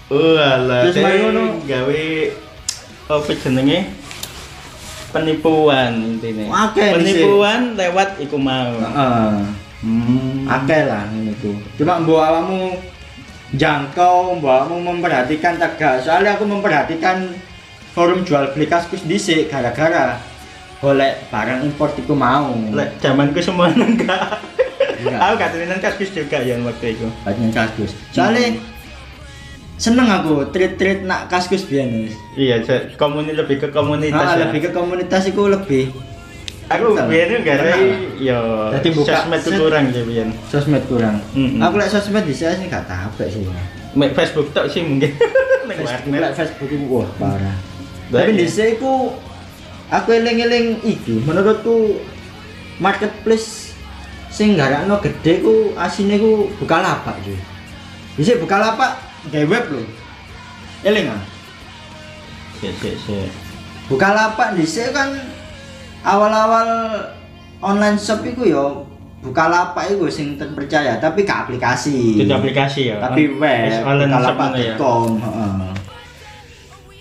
Oh 0.06 0.36
alah. 0.36 0.86
Terus 0.86 1.02
ngono. 1.02 1.44
gawe 1.66 2.04
apa 3.08 3.32
jenenge? 3.34 3.80
Penipuan 5.16 5.92
intinya. 6.04 6.68
Di 6.76 6.92
Penipuan 6.92 7.74
lewat 7.74 8.20
iku 8.20 8.36
mau. 8.36 8.76
heeh 8.76 9.64
Hmm. 9.86 10.50
akeh 10.50 10.82
lah 10.90 11.06
ngene 11.14 11.30
iku 11.38 11.54
cuma 11.78 12.02
mbok 12.02 12.18
awakmu 12.18 12.74
jangkau 13.54 14.34
mbok 14.40 14.50
awakmu 14.50 14.82
memperhatikan 14.82 15.62
tegak 15.62 16.02
soalnya 16.02 16.34
aku 16.34 16.48
memperhatikan 16.48 17.38
forum 17.94 18.26
jual 18.26 18.50
beli 18.52 18.66
kaskus 18.66 19.06
dhisik 19.06 19.46
gara-gara 19.46 20.18
golek 20.82 21.30
barang 21.30 21.62
impor 21.64 21.94
iku 21.94 22.18
mau 22.18 22.50
Lek 22.74 22.98
zamanku 22.98 23.38
semua 23.40 23.70
enggak. 23.78 24.42
Enggak. 25.06 25.20
Aku 25.22 25.34
gak 25.38 25.50
temenan 25.54 25.78
kaskus 25.78 26.10
juga 26.10 26.38
ya 26.42 26.58
waktu 26.58 26.98
itu. 26.98 27.06
banyak 27.22 27.52
kaskus 27.54 27.92
soalnya 28.10 28.58
seneng 29.76 30.08
aku 30.08 30.48
treat-treat 30.50 31.04
nak 31.04 31.28
kaskus 31.28 31.68
biyen 31.68 32.08
wis. 32.08 32.16
Iya, 32.34 32.64
se- 32.64 32.96
komuni 32.96 33.32
lebih 33.32 33.60
ke 33.60 33.68
komunitas. 33.70 34.16
Ah, 34.18 34.36
ya. 34.36 34.48
lebih 34.48 34.60
ke 34.64 34.70
komunitas 34.72 35.28
itu 35.28 35.44
lebih 35.46 35.92
Aku 36.66 36.98
biyen 36.98 37.46
enggak 37.46 37.62
ada 37.62 37.78
yo 38.18 38.74
Jadi 38.74 38.90
buka 38.90 39.22
sosmed 39.22 39.42
kurang 39.46 39.86
ya 39.94 40.02
biyen. 40.02 40.30
sosmed 40.50 40.82
kurang. 40.90 41.22
Mm-mm. 41.38 41.62
Aku 41.62 41.78
lek 41.78 41.94
sosmed 41.94 42.26
di 42.26 42.34
sini 42.34 42.58
sih 42.58 42.66
gak 42.66 42.90
tapek 42.90 43.30
sih. 43.30 43.46
Mek 43.94 44.18
Facebook 44.18 44.50
tok 44.50 44.66
sih 44.66 44.82
mungkin. 44.82 45.14
Nek 45.70 45.78
Facebook, 45.78 46.18
lek 46.18 46.34
Facebook 46.34 46.70
itu 46.70 46.86
wah 46.90 47.06
parah. 47.22 47.54
Baik, 48.10 48.18
Tapi 48.18 48.32
ya. 48.32 48.38
di 48.38 48.46
sini 48.50 48.72
aku 48.74 48.94
aku 49.94 50.10
eling-eling 50.12 50.66
iki 50.82 51.22
menurutku 51.22 52.02
marketplace 52.78 53.78
sing 54.28 54.58
garakno 54.58 54.98
gede 55.00 55.46
ku 55.46 55.70
asine 55.78 56.18
ku 56.18 56.50
buka 56.58 56.82
lapak 56.82 57.22
cuy. 57.22 57.38
Di 58.18 58.26
sini 58.26 58.42
buka 58.42 58.58
lapak 58.58 59.05
gawe 59.32 59.46
web 59.48 59.66
lho. 59.72 59.82
Eling 60.86 61.08
ah. 61.10 61.22
Sik 62.62 62.74
sik 62.82 62.96
sik. 63.02 63.30
Bukalapak 63.86 64.58
dhisik 64.58 64.94
kan 64.94 65.14
awal-awal 66.02 66.68
online 67.62 67.98
shop 67.98 68.26
iku 68.26 68.44
yo 68.46 68.66
Bukalapak 69.26 69.90
iku 69.90 70.06
sing 70.06 70.38
terpercaya 70.38 71.02
tapi 71.02 71.26
ke 71.26 71.34
aplikasi. 71.34 72.22
Itu 72.22 72.30
aplikasi 72.30 72.94
ya. 72.94 73.02
Tapi 73.02 73.34
web 73.42 73.82
online 73.82 74.14
shop 74.14 74.38
ngono 74.38 74.58
ya. 74.62 74.76
bukalapak.com, 74.78 75.10
heeh. 75.18 75.54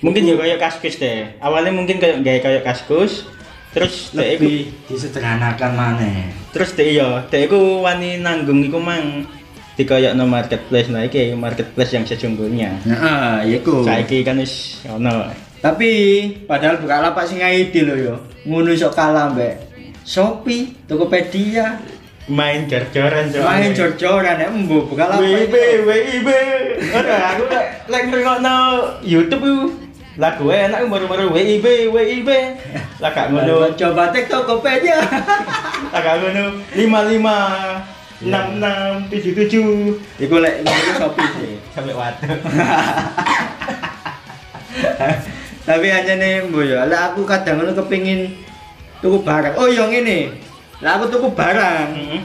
Mungkin 0.01 0.23
ya 0.25 0.35
kayak 0.41 0.59
kaskus 0.61 0.97
deh. 0.97 1.37
Awalnya 1.37 1.73
mungkin 1.77 2.01
kayak 2.01 2.25
kayak 2.25 2.41
kayak 2.41 2.63
kaskus. 2.65 3.29
Terus 3.77 4.15
dek 4.17 4.39
iku 4.41 4.47
Lebih 4.49 4.61
disederhanakan 4.89 5.71
maneh. 5.77 6.31
terus 6.55 6.73
dek 6.79 6.87
iya, 6.87 7.27
dek 7.27 7.51
iku 7.51 7.83
wani 7.83 8.23
nanggung 8.23 8.63
iku 8.63 8.79
mang 8.79 9.27
dikoyokno 9.75 10.25
marketplace. 10.27 10.89
Nah 10.91 11.07
iki 11.07 11.35
marketplace 11.35 11.93
yang 11.95 12.05
sesungguhnya. 12.07 12.79
Heeh, 12.87 13.59
iku. 13.59 13.83
Saiki 13.83 14.23
kan 14.23 14.39
wis 14.39 14.83
ono. 14.87 15.31
Tapi 15.65 15.91
padahal 16.45 16.77
Bukalapak 16.77 17.25
sing 17.25 17.41
ide 17.41 17.81
lho 17.89 17.95
yo. 17.97 18.15
Ngono 18.45 18.69
iso 18.69 18.93
kalah 18.93 19.33
mbek 19.33 19.57
Shopee, 20.05 20.85
Tokopedia, 20.85 21.81
Main 22.25 22.65
jor-joran 22.65 23.29
main 23.37 23.73
jor-joran 23.77 24.41
ya 24.41 24.49
embo 24.49 24.89
Bukalapak. 24.89 25.21
WIB, 25.21 25.55
WIB. 25.85 26.29
Ora 26.93 27.37
aku 27.37 27.45
lek 27.53 27.67
lek 27.89 28.03
ngrungokno 28.09 28.57
YouTube 29.05 29.45
ku 29.45 29.57
lagu 30.17 30.49
enak 30.49 30.89
baru-baru 30.89 31.29
WIB, 31.33 31.93
WIB. 31.93 32.29
Lah 33.01 33.13
gak 33.13 33.29
ngono. 33.29 33.73
Coba 33.77 34.09
tek 34.09 34.29
Tokopedia. 34.33 35.01
Lah 35.93 36.01
gak 36.01 36.17
ngono 36.21 36.65
55 36.73 38.04
66 38.25 39.13
77 39.13 40.25
Iku 40.25 40.37
lek 40.41 40.65
ngono 40.65 40.93
Shopee 40.97 41.29
sih. 41.37 41.55
sampai 41.75 41.95
waduh. 41.95 42.29
Tapi 45.69 45.89
aja 45.89 46.13
nih 46.21 46.45
bu 46.53 46.61
ya, 46.61 46.85
lah 46.85 47.13
aku 47.13 47.25
kadang 47.25 47.57
ngono 47.61 47.73
kepingin 47.73 48.37
tuku 49.01 49.25
barang. 49.25 49.57
Oh 49.57 49.65
yang 49.65 49.89
ini, 49.89 50.29
lah 50.85 51.01
aku 51.01 51.09
tuku 51.09 51.33
barang. 51.33 51.89
Heeh. 51.97 52.21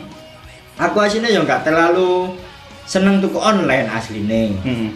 Aku 0.80 1.00
aslinya 1.00 1.32
ya 1.32 1.44
nggak 1.44 1.64
terlalu 1.68 2.36
seneng 2.84 3.24
tuku 3.24 3.40
online 3.40 3.88
aslinya. 3.88 4.60
Heeh. 4.60 4.92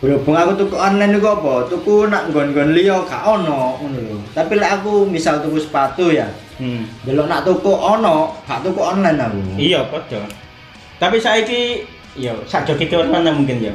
Berhubung 0.00 0.36
aku 0.36 0.60
tuku 0.60 0.76
online 0.76 1.16
itu 1.16 1.28
apa? 1.28 1.68
Tuku 1.68 2.08
nak 2.08 2.32
gon-gon 2.32 2.72
liya 2.72 3.04
gak 3.04 3.24
ono 3.24 3.80
ngono 3.80 3.98
lho. 4.00 4.16
Tapi 4.32 4.60
lek 4.60 4.80
aku 4.80 5.04
misal 5.08 5.40
tuku 5.44 5.60
sepatu 5.60 6.08
ya, 6.12 6.28
Hmm. 6.60 6.84
delok 7.02 7.24
nak 7.24 7.40
tuku 7.42 7.72
ono, 7.72 8.36
gak 8.44 8.60
tuku 8.60 8.76
online 8.76 9.16
aku. 9.16 9.40
Iya, 9.56 9.80
padha. 9.88 10.20
Tapi 11.00 11.16
saiki 11.16 11.80
ya 12.12 12.36
sak 12.44 12.68
joki 12.68 12.84
ke 12.84 13.00
mana 13.00 13.32
mungkin 13.32 13.64
ya. 13.64 13.72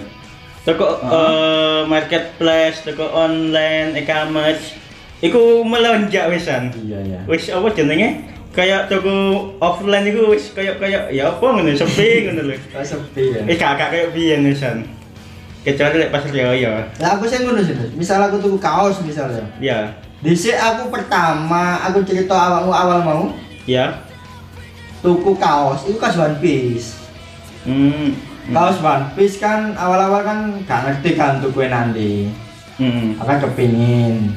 Toko 0.62 1.02
Heeh. 1.02 1.10
eh, 1.10 1.82
marketplace, 1.86 2.86
toko 2.86 3.10
online, 3.10 3.98
e-commerce 3.98 4.78
iku 5.22 5.66
melonjak 5.66 6.30
wisan. 6.30 6.70
Iya 6.78 7.02
ya. 7.02 7.20
Wis 7.26 7.50
apa 7.50 7.66
jenenge? 7.74 8.22
Kayak 8.54 8.88
toko 8.88 9.14
offline 9.58 10.06
iku 10.06 10.30
wis 10.30 10.54
kayak 10.54 10.78
kayak 10.78 11.10
ya 11.10 11.28
apa 11.28 11.42
ngono 11.44 11.74
sepi 11.74 12.10
ngono 12.30 12.50
lho. 12.50 12.56
Sepi 12.82 13.24
ya. 13.34 13.42
Eh 13.50 13.58
gak 13.58 13.82
kayak 13.82 14.14
biyen 14.14 14.46
wisan. 14.46 14.86
Kecuali 15.66 15.98
lek 15.98 16.14
pasar 16.14 16.30
Jaya. 16.30 16.86
Lah 17.02 17.18
aku 17.18 17.26
sih 17.26 17.42
ngono 17.42 17.58
sih. 17.58 17.74
Misal 17.98 18.22
aku 18.22 18.38
tuku 18.38 18.62
kaos 18.62 19.02
misalnya. 19.02 19.42
Ya. 19.58 19.90
Dhisik 20.24 20.56
aku 20.56 20.88
pertama 20.94 21.80
aku 21.84 22.00
cerita 22.08 22.34
awakmu 22.34 22.72
awal 22.72 23.00
mau 23.04 23.24
Ya. 23.66 24.04
tuku 25.02 25.38
kaos 25.38 25.86
itu 25.86 25.98
kaos 26.02 26.18
One 26.18 26.38
Piece. 26.42 26.98
Hmm. 27.66 28.14
Kaos 28.50 28.82
One 28.82 29.06
Piece 29.14 29.38
kan 29.38 29.74
awal-awal 29.78 30.26
kan 30.26 30.38
gak 30.66 30.82
ngerti 30.86 31.14
kan 31.14 31.38
tuku 31.42 31.66
nanti. 31.70 32.30
Hmm. 32.78 33.14
Akan 33.22 33.38
kepingin. 33.46 34.34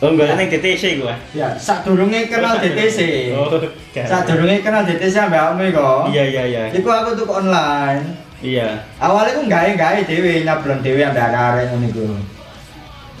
Oh, 0.00 0.16
enggak 0.16 0.32
ning 0.40 0.48
DTC 0.48 1.04
gua. 1.04 1.12
Ya, 1.36 1.52
sak 1.60 1.84
durunge 1.84 2.24
kenal 2.24 2.56
DTC. 2.56 3.30
Oh, 3.36 3.52
Sak 3.92 4.24
durunge 4.24 4.64
kenal 4.64 4.88
DTC 4.88 5.28
ambek 5.28 5.36
awakmu 5.36 5.68
kok. 5.68 6.08
Iya, 6.08 6.24
iya, 6.24 6.42
iya. 6.48 6.62
Iku 6.72 6.88
aku 6.88 7.12
tuku 7.20 7.28
online. 7.44 8.00
Iya. 8.40 8.80
Awalnya 8.96 9.36
aku 9.36 9.44
gawe-gawe 9.44 10.00
dhewe 10.08 10.40
nyablon 10.48 10.80
dhewe 10.80 11.04
ambek 11.04 11.20
arek-arek 11.20 11.64
ngono 11.68 11.86
iku. 11.92 12.06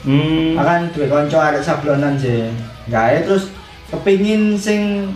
Hmm. 0.00 0.56
Akan 0.56 0.88
duwe 0.96 1.06
kanca 1.06 1.52
arek 1.52 1.60
sablonan 1.60 2.16
sih. 2.16 2.48
Gawe 2.88 3.20
terus 3.20 3.52
kepingin 3.92 4.56
sing 4.56 5.12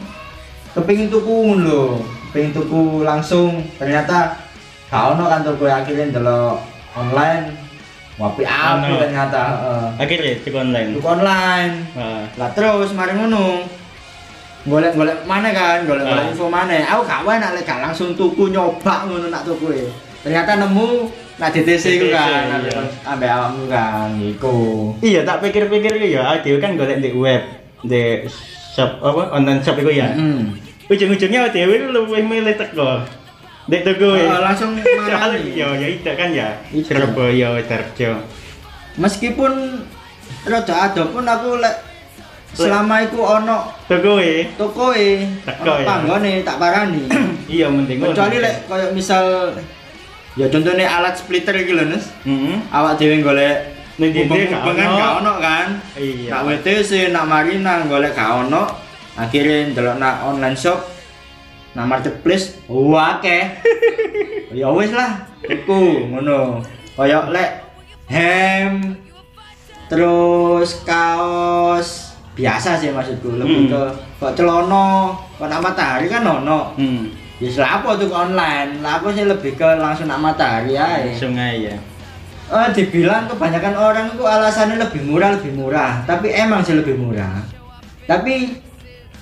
kepingin 0.76 1.08
tuku 1.08 1.56
lho. 1.56 2.04
Kepingin 2.28 2.52
tuku 2.52 3.00
langsung 3.00 3.64
ternyata 3.80 4.36
gak 4.92 5.16
ono 5.16 5.24
kan 5.26 5.40
tuku 5.40 5.64
akhirnya 5.64 6.12
ndelok 6.12 6.60
online. 6.94 7.56
Wapi 8.14 8.46
api 8.46 8.92
ternyata. 8.94 9.42
heeh. 9.58 9.86
Akhirnya 10.04 10.32
tuku 10.44 10.56
online. 10.60 10.88
Tuku 10.94 11.08
online. 11.08 11.72
Ah. 11.96 12.22
Lah 12.38 12.50
terus 12.52 12.92
mari 12.92 13.16
ngono. 13.16 13.64
Golek-golek 14.64 15.28
mana 15.28 15.52
kan, 15.52 15.84
golek-golek 15.84 16.24
Ah. 16.24 16.30
info 16.32 16.48
mana. 16.48 16.72
Aku 16.88 17.04
gak 17.04 17.20
wae 17.24 17.36
nek 17.36 17.52
lek 17.52 17.68
gak 17.68 17.84
langsung 17.84 18.16
tuku 18.16 18.48
nyoba 18.48 19.04
ngono 19.04 19.28
nak 19.28 19.44
tuku 19.44 19.66
e. 19.76 19.84
Ternyata 20.24 20.56
nemu 20.56 20.88
nak 21.36 21.52
DTC 21.52 21.84
iku 21.94 22.06
DTC, 22.08 22.16
kan, 22.16 22.64
iya. 22.64 22.80
ambek 23.04 23.28
awakmu 23.28 23.62
kan, 23.68 24.08
iku. 24.16 24.56
Iya, 24.98 25.20
tak 25.20 25.44
pikir-pikir 25.44 26.00
ya, 26.00 26.40
dia 26.40 26.56
kan 26.56 26.80
golek 26.80 26.98
di 26.98 27.12
web, 27.12 27.42
di 27.82 28.24
shop 28.72 29.04
apa 29.04 29.36
online 29.36 29.60
shop 29.60 29.76
itu 29.76 29.92
ya. 29.92 30.16
Mm. 30.16 30.56
Ujung-ujungnya 30.84 31.52
dewe 31.52 31.76
itu 31.76 31.88
lebih 31.88 32.24
milih 32.24 32.56
teko. 32.56 33.04
Dek 33.64 33.80
tuku 33.82 34.04
Oh, 34.04 34.16
ya. 34.16 34.44
langsung 34.44 34.76
marani. 34.76 35.52
ya 35.52 35.72
ya 35.72 35.88
itu 35.88 36.04
kan 36.06 36.28
ya. 36.28 36.52
Itu. 36.68 36.84
Surabaya, 36.88 37.56
Tarjo. 37.64 38.20
Meskipun 38.94 39.80
rada 40.44 40.74
ado 40.84 41.08
pun 41.08 41.24
aku 41.24 41.56
lek 41.56 41.76
selama 42.52 43.00
iku 43.02 43.24
ono 43.24 43.72
Tuku 43.84 44.12
e. 44.20 44.34
tokoe, 44.54 45.08
Teko 45.42 45.64
ono 45.64 45.72
ya. 45.74 45.86
panggone 45.86 46.32
tak 46.40 46.56
parani. 46.56 47.02
Iya 47.44 47.68
mending. 47.68 48.00
Kecuali 48.00 48.36
lek 48.40 48.64
koyo 48.64 48.86
misal 48.92 49.52
ya 50.34 50.46
contohnya 50.48 50.86
alat 50.88 51.14
splitter 51.14 51.54
iki 51.54 51.72
lho, 51.72 51.84
Nes. 51.86 52.10
Heeh. 52.22 52.58
awak 52.68 52.96
dhewe 52.96 53.18
golek 53.20 53.58
Ning 53.94 54.10
hubung-hubung 54.10 54.74
kan 54.74 54.88
gak 54.90 55.12
ono. 55.22 55.32
kan 55.38 55.66
Iya. 55.94 56.26
nak 56.28 56.40
WTC 56.44 56.90
nak 57.08 57.24
Marina 57.24 57.86
golek 57.86 58.10
gak 58.12 58.42
ono 58.42 58.66
akhirnya 59.14 59.70
ndelok 59.70 59.96
nak 59.96 60.14
online 60.24 60.54
shop 60.54 60.82
nak 61.72 61.86
marketplace 61.86 62.58
wah 62.66 63.14
akeh 63.14 63.54
ya 64.52 64.66
wis 64.68 64.90
lah 64.90 65.22
iku 65.40 65.78
ngono 66.04 66.58
kaya 66.92 67.26
lek 67.28 67.50
hem 68.06 68.98
terus 69.86 70.82
kaos 70.82 71.88
biasa 72.34 72.74
sih 72.76 72.90
maksudku 72.90 73.30
lebih 73.32 73.66
Hmm. 73.66 73.70
ke 73.70 73.82
kok 74.18 74.34
celana 74.34 75.14
kok 75.32 75.46
nak 75.46 75.62
matahari 75.62 76.06
kan 76.06 76.22
ono 76.24 76.74
Hmm. 76.74 77.14
Ya 77.42 77.48
selapo 77.50 77.98
tuh 77.98 78.10
online 78.10 78.78
lah 78.78 79.02
aku 79.02 79.10
sih 79.10 79.26
lebih 79.26 79.58
ke 79.58 79.66
langsung 79.76 80.06
nak 80.06 80.22
matahari 80.22 80.78
ae 80.78 81.10
Sungai 81.14 81.66
ya. 81.66 81.76
Eh, 82.44 82.68
dibilang 82.76 83.24
kebanyakan 83.26 83.74
orang 83.74 84.06
itu 84.12 84.22
alasannya 84.22 84.76
lebih 84.76 85.00
murah 85.02 85.34
lebih 85.34 85.52
murah 85.56 86.04
tapi 86.04 86.28
emang 86.30 86.60
sih 86.60 86.76
lebih 86.76 86.94
murah 86.94 87.40
tapi 88.04 88.60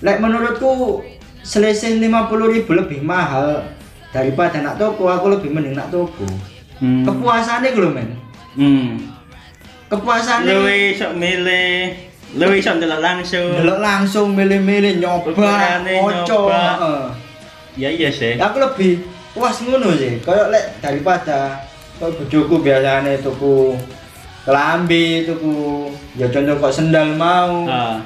lek 0.02 0.18
menurutku 0.18 1.00
selisih 1.40 2.02
50.000 2.02 2.66
lebih 2.66 2.98
mahal 3.00 3.62
daripada 4.10 4.58
nak 4.60 4.76
toko 4.76 5.06
aku 5.06 5.38
lebih 5.38 5.54
mending 5.54 5.78
nak 5.78 5.88
toko 5.88 6.26
Hmm. 6.82 7.06
kepuasannya 7.06 7.78
gue 7.78 7.90
men 7.94 8.10
Hmm. 8.58 8.98
kepuasannya 9.86 10.50
Luwe 10.50 10.90
sok 10.98 11.14
milih, 11.14 11.94
luwe 12.34 12.58
sok 12.58 12.82
langsung. 12.98 13.54
delok 13.54 13.78
langsung 13.78 14.34
milih-milih 14.34 14.98
nyoba 14.98 15.30
moco 15.30 16.26
nyoba. 16.26 16.58
heeh. 16.58 17.02
Ya 17.74 17.88
iya 17.88 18.08
sih. 18.08 18.36
aku 18.36 18.56
lebih 18.58 19.00
puas 19.32 19.56
ngono 19.58 19.92
sih 19.92 20.20
kayak 20.20 20.48
lek 20.48 20.64
daripada 20.78 21.56
kayak 21.96 22.12
bojoku 22.14 22.60
biasanya 22.60 23.16
tuku 23.18 23.72
kelambi 24.42 25.24
tuku 25.24 25.88
ya 26.12 26.28
contoh 26.28 26.56
kok 26.58 26.74
sendal 26.74 27.14
mau 27.14 27.64
Ah. 27.64 27.96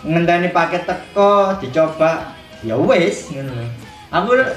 ngenteni 0.00 0.48
paket 0.48 0.86
teko 0.86 1.52
dicoba 1.60 2.32
ya 2.60 2.72
wis 2.74 3.28
ngono 3.28 3.52
aku 4.08 4.30
le- 4.34 4.56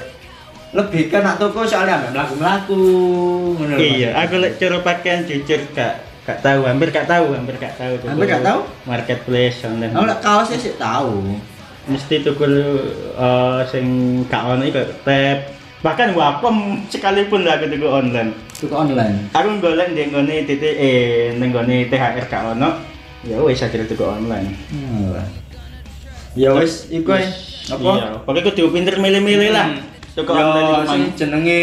lebih 0.72 1.06
ke 1.06 1.18
nak 1.18 1.36
toko 1.36 1.62
soalnya 1.62 2.00
ambek 2.00 2.10
mlaku-mlaku 2.12 2.82
ngono 3.54 3.74
lho. 3.74 3.78
Iya, 3.78 4.10
aku 4.16 4.34
lek 4.38 4.56
cara 4.56 4.80
pakaian 4.80 5.22
jujur 5.22 5.60
gak 5.70 6.02
gak 6.24 6.40
tahu, 6.40 6.64
hampir 6.64 6.88
gak 6.88 7.04
tahu, 7.04 7.30
hampir 7.30 7.54
gak 7.54 7.76
tahu. 7.76 7.94
Hampir 8.02 8.26
gak 8.26 8.42
tahu? 8.42 8.60
Marketplace 8.82 9.62
online. 9.62 9.92
aku 9.92 10.02
lek 10.04 10.18
kaosnya 10.18 10.56
sih 10.56 10.74
tahu 10.74 11.36
Mesti 11.84 12.24
tuku 12.24 12.44
eh 13.14 13.60
sing 13.68 13.84
gak 14.24 14.56
ono 14.56 14.64
iku 14.64 14.80
tab. 15.04 15.38
Bahkan 15.84 16.16
wapem 16.16 16.80
sekalipun 16.88 17.44
lah 17.44 17.60
aku 17.60 17.68
tuku 17.68 17.84
online. 17.84 18.32
tuku 18.54 18.72
online 18.72 19.28
Aku 19.36 19.60
golek 19.60 19.92
ndek 19.92 20.08
nggone 20.08 20.48
titik 20.48 20.72
eh 20.72 21.36
ning 21.36 21.52
nggone 21.52 21.92
THR 21.92 22.24
gak 22.24 22.56
ono. 22.56 22.80
Ya 23.20 23.36
wis 23.40 23.60
akhirnya 23.60 23.84
tuku 23.84 24.00
online. 24.00 24.48
Hmm. 24.72 25.12
ya 26.34 26.50
wis 26.56 26.88
iku 26.88 27.12
ae. 27.14 27.28
apa 27.64 27.80
Iya, 27.80 28.20
pokoknya 28.24 28.40
kudu 28.48 28.72
pinter 28.72 28.96
milih-milih 28.96 29.50
lah. 29.52 29.76
Tuku 30.16 30.30
online 30.32 30.64
iku 30.64 30.72
Yo 30.72 30.88
sing 30.88 31.02
jenenge 31.20 31.62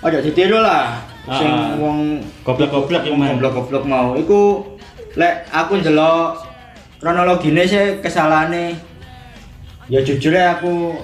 ojo 0.00 0.18
ditiru 0.24 0.58
lah. 0.60 1.04
Sing 1.36 1.52
Ah. 1.52 1.76
wong 1.76 2.18
Goblok-goblok 2.42 3.04
mang. 3.12 3.36
goblok-goblok 3.36 3.84
mau. 3.84 4.16
Iku 4.16 4.64
lek 5.14 5.44
aku 5.52 5.84
ndelok 5.84 6.40
kronologine 6.96 7.62
sih 7.68 8.00
kesalahane 8.00 8.91
ya 9.92 10.00
jujur 10.00 10.32
ya 10.32 10.56
aku 10.56 10.96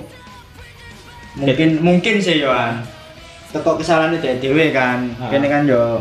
mungkin 1.36 1.84
mungkin 1.84 2.14
sih 2.24 2.40
Yohan. 2.40 2.80
Teko 3.52 3.76
kesalahannya 3.76 4.20
dari 4.20 4.40
dewe 4.40 4.72
kan. 4.72 5.12
Ah. 5.20 5.28
kene 5.28 5.44
kan 5.52 5.68
yo 5.68 6.00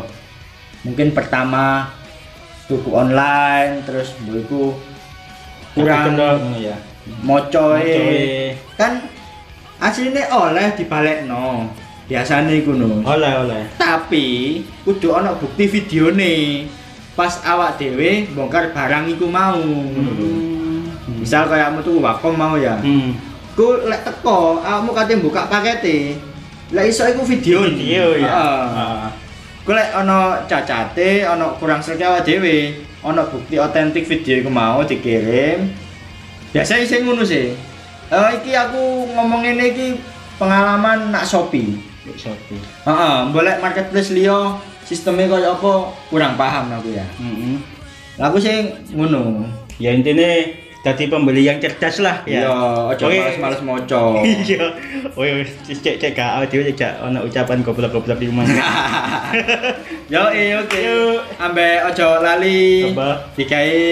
mungkin 0.88 1.12
pertama 1.12 1.92
tuku 2.64 2.88
online 2.92 3.84
terus 3.84 4.16
mbokku 4.24 4.72
kurang 5.76 6.16
ya. 6.56 6.76
mocoe. 7.20 7.76
Mocoe. 7.76 8.56
kan 8.80 9.04
aslinya 9.80 10.28
oleh 10.32 10.72
dibalekno 10.76 11.68
biasanya 12.08 12.52
iku 12.56 12.72
no 12.72 13.04
Oleh 13.04 13.32
oleh. 13.44 13.62
tapi 13.76 14.60
kudu 14.84 15.12
ana 15.12 15.36
bukti 15.36 15.68
video 15.68 16.08
nih 16.08 16.64
pas 17.12 17.40
awak 17.44 17.76
dewe 17.76 18.28
bongkar 18.32 18.72
barang 18.72 19.12
iku 19.12 19.28
mau 19.28 19.60
misal 21.28 21.44
kayak 21.44 21.68
kamu 21.68 21.84
tuh 21.84 22.00
wakom 22.00 22.32
mau 22.32 22.56
ya 22.56 22.80
Hmm. 22.80 23.12
ku 23.52 23.84
lek 23.84 24.00
teko 24.00 24.64
awakmu 24.64 24.96
kate 24.96 25.20
buka 25.20 25.44
pakete 25.44 26.16
lek 26.72 26.88
iso 26.88 27.04
iku 27.04 27.20
video 27.20 27.68
Video 27.68 28.16
ya. 28.16 28.32
Ah. 28.32 29.12
ku 29.60 29.76
lek 29.76 29.92
ana 29.92 30.40
cacate 30.48 31.28
ana 31.28 31.52
kurang 31.60 31.84
awak 31.84 32.24
dhewe 32.24 32.80
ana 33.04 33.28
bukti 33.28 33.60
otentik 33.60 34.08
video 34.08 34.40
iku 34.40 34.48
mau 34.48 34.80
dikirim 34.80 35.68
biasa 36.48 36.80
sing 36.88 37.04
ngono 37.04 37.20
sih 37.20 37.52
Eh 38.08 38.40
iki 38.40 38.56
aku 38.56 39.04
ngomong 39.12 39.44
ini 39.44 39.68
iki 39.68 39.86
pengalaman 40.40 41.12
nak 41.12 41.28
Shopee 41.28 41.76
Shopee. 42.16 42.56
heeh 42.88 43.16
boleh 43.28 43.60
marketplace 43.60 44.16
liya 44.16 44.56
sistemnya 44.80 45.28
kaya 45.28 45.52
apa 45.52 45.92
kurang 46.08 46.40
paham 46.40 46.72
aku 46.72 46.96
ya 46.96 47.04
Mm-mm. 47.20 47.60
Lah 48.16 48.32
aku 48.32 48.40
sing 48.40 48.72
ngono 48.96 49.44
Ya 49.76 49.92
intinya 49.92 50.24
jadi 50.78 51.04
pembeli 51.06 51.42
yang 51.42 51.58
cerdas 51.58 51.98
lah 51.98 52.22
iya 52.22 52.46
ya. 52.46 52.54
aja 52.94 53.04
Oke. 53.04 53.18
males-males 53.18 53.60
maca 53.60 54.02
Iya. 54.46 54.64
Oh 55.12 55.22
iya, 55.22 55.42
cek 55.66 55.98
cek 55.98 56.10
gak 56.12 56.46
dhewe 56.48 56.70
cek 56.70 57.02
ana 57.02 57.20
ucapan 57.20 57.60
goblok-goblok 57.60 58.16
di 58.16 58.30
mana. 58.30 58.48
yo 60.12 60.22
iya 60.30 60.58
oke 60.58 60.78
Yuk. 60.78 61.18
ambek 61.36 61.82
aja 61.84 62.06
lali 62.18 62.94
digawe 63.34 63.82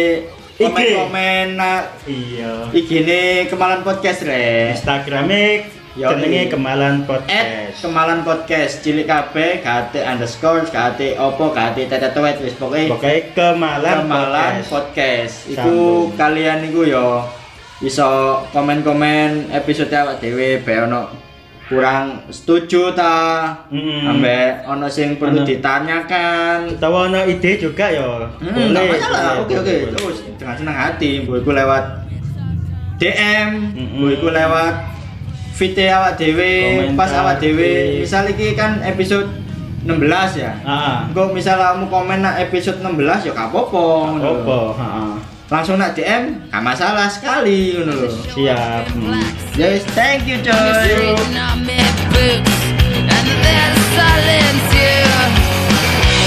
komen-komen 0.57 1.47
nak 1.55 1.93
Iya. 2.09 2.73
IG-ne 2.73 3.23
Kemalan 3.45 3.83
Podcast 3.83 4.25
re. 4.25 4.73
Instagramnya 4.73 5.37
Yo, 5.61 5.76
jenenge 5.99 6.41
iya. 6.43 6.53
Kemalan 6.53 6.95
At 6.95 7.07
Podcast. 7.07 7.75
Kemalan 7.81 8.19
Podcast 8.21 8.73
cilik 8.81 9.05
kabeh 9.05 9.51
gate 9.59 10.01
underscore 10.03 10.63
gate 10.67 11.17
opo 11.17 11.51
gate 11.51 11.85
tete 11.85 12.09
tuwet 12.11 12.37
wis 12.39 12.53
pokoke 12.55 12.85
Pokoknya 12.87 13.33
Kemalan, 13.33 13.97
Kemalan 14.05 14.53
Podcast. 14.61 14.69
Podcast. 14.69 15.35
Iku 15.49 15.77
kalian 16.15 16.59
iku 16.65 16.85
yo 16.85 17.25
iso 17.79 18.09
komen-komen 18.51 19.49
episode 19.51 19.93
awak 19.93 20.17
dhewe 20.19 20.61
be 20.61 20.75
ono 20.79 21.13
kurang 21.67 22.25
setuju 22.31 22.95
ta 22.95 23.51
Mm-mm. 23.69 24.07
ambek 24.07 24.65
ono 24.65 24.87
sing 24.87 25.19
perlu 25.19 25.43
Ono. 25.43 25.45
ditanyakan 25.45 26.79
Tahu 26.79 26.95
ana 27.05 27.27
ide 27.27 27.59
juga 27.59 27.91
ya. 27.91 28.23
Hmm, 28.39 28.71
nggak 28.71 28.85
masalah. 28.87 29.43
boleh, 29.43 29.43
Oke 29.43 29.55
oke. 29.59 29.75
boleh. 29.83 29.93
Terus 29.93 30.17
dengan 30.39 30.55
senang 30.55 30.79
hati, 30.79 31.11
boyku 31.23 31.51
lewat 31.51 31.85
DM, 32.97 33.49
Mm-mm. 33.75 33.99
boyku 33.99 34.29
lewat 34.31 34.75
VT 35.57 35.79
awak 35.89 36.21
dhewe, 36.21 36.53
Komentar, 36.77 36.97
pas 36.99 37.11
awak 37.17 37.37
dhewe. 37.41 37.65
di- 37.65 38.05
Misal 38.05 38.29
iki 38.29 38.53
kan 38.53 38.77
episode 38.83 39.25
16 39.83 40.37
ya. 40.37 40.53
Ah. 40.63 41.09
Engko 41.09 41.33
misal 41.33 41.57
kamu 41.57 41.89
komen 41.89 42.21
nak 42.21 42.37
episode 42.39 42.77
16 42.79 43.25
ya 43.25 43.33
gak 43.33 43.49
apa-apa. 43.49 43.85
ngono 44.13 44.19
lho. 44.21 44.33
Apa? 44.43 44.59
Heeh. 44.77 45.13
Langsung 45.47 45.79
nak 45.79 45.95
DM, 45.95 46.23
gak 46.51 46.61
masalah 46.61 47.09
sekali 47.09 47.73
ngono 47.73 47.93
lho. 47.95 48.09
Siap. 48.29 48.85
Hmm. 48.93 49.17
Yes, 49.57 49.81
thank 49.97 50.29
you 50.29 50.37
coy. 50.45 51.17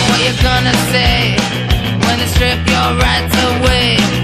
What 0.09 0.19
you 0.19 0.33
gonna 0.41 0.73
say 0.89 1.37
when 2.01 2.17
they 2.17 2.25
strip 2.25 2.57
your 2.65 2.89
rights 2.97 3.35
away? 3.37 4.09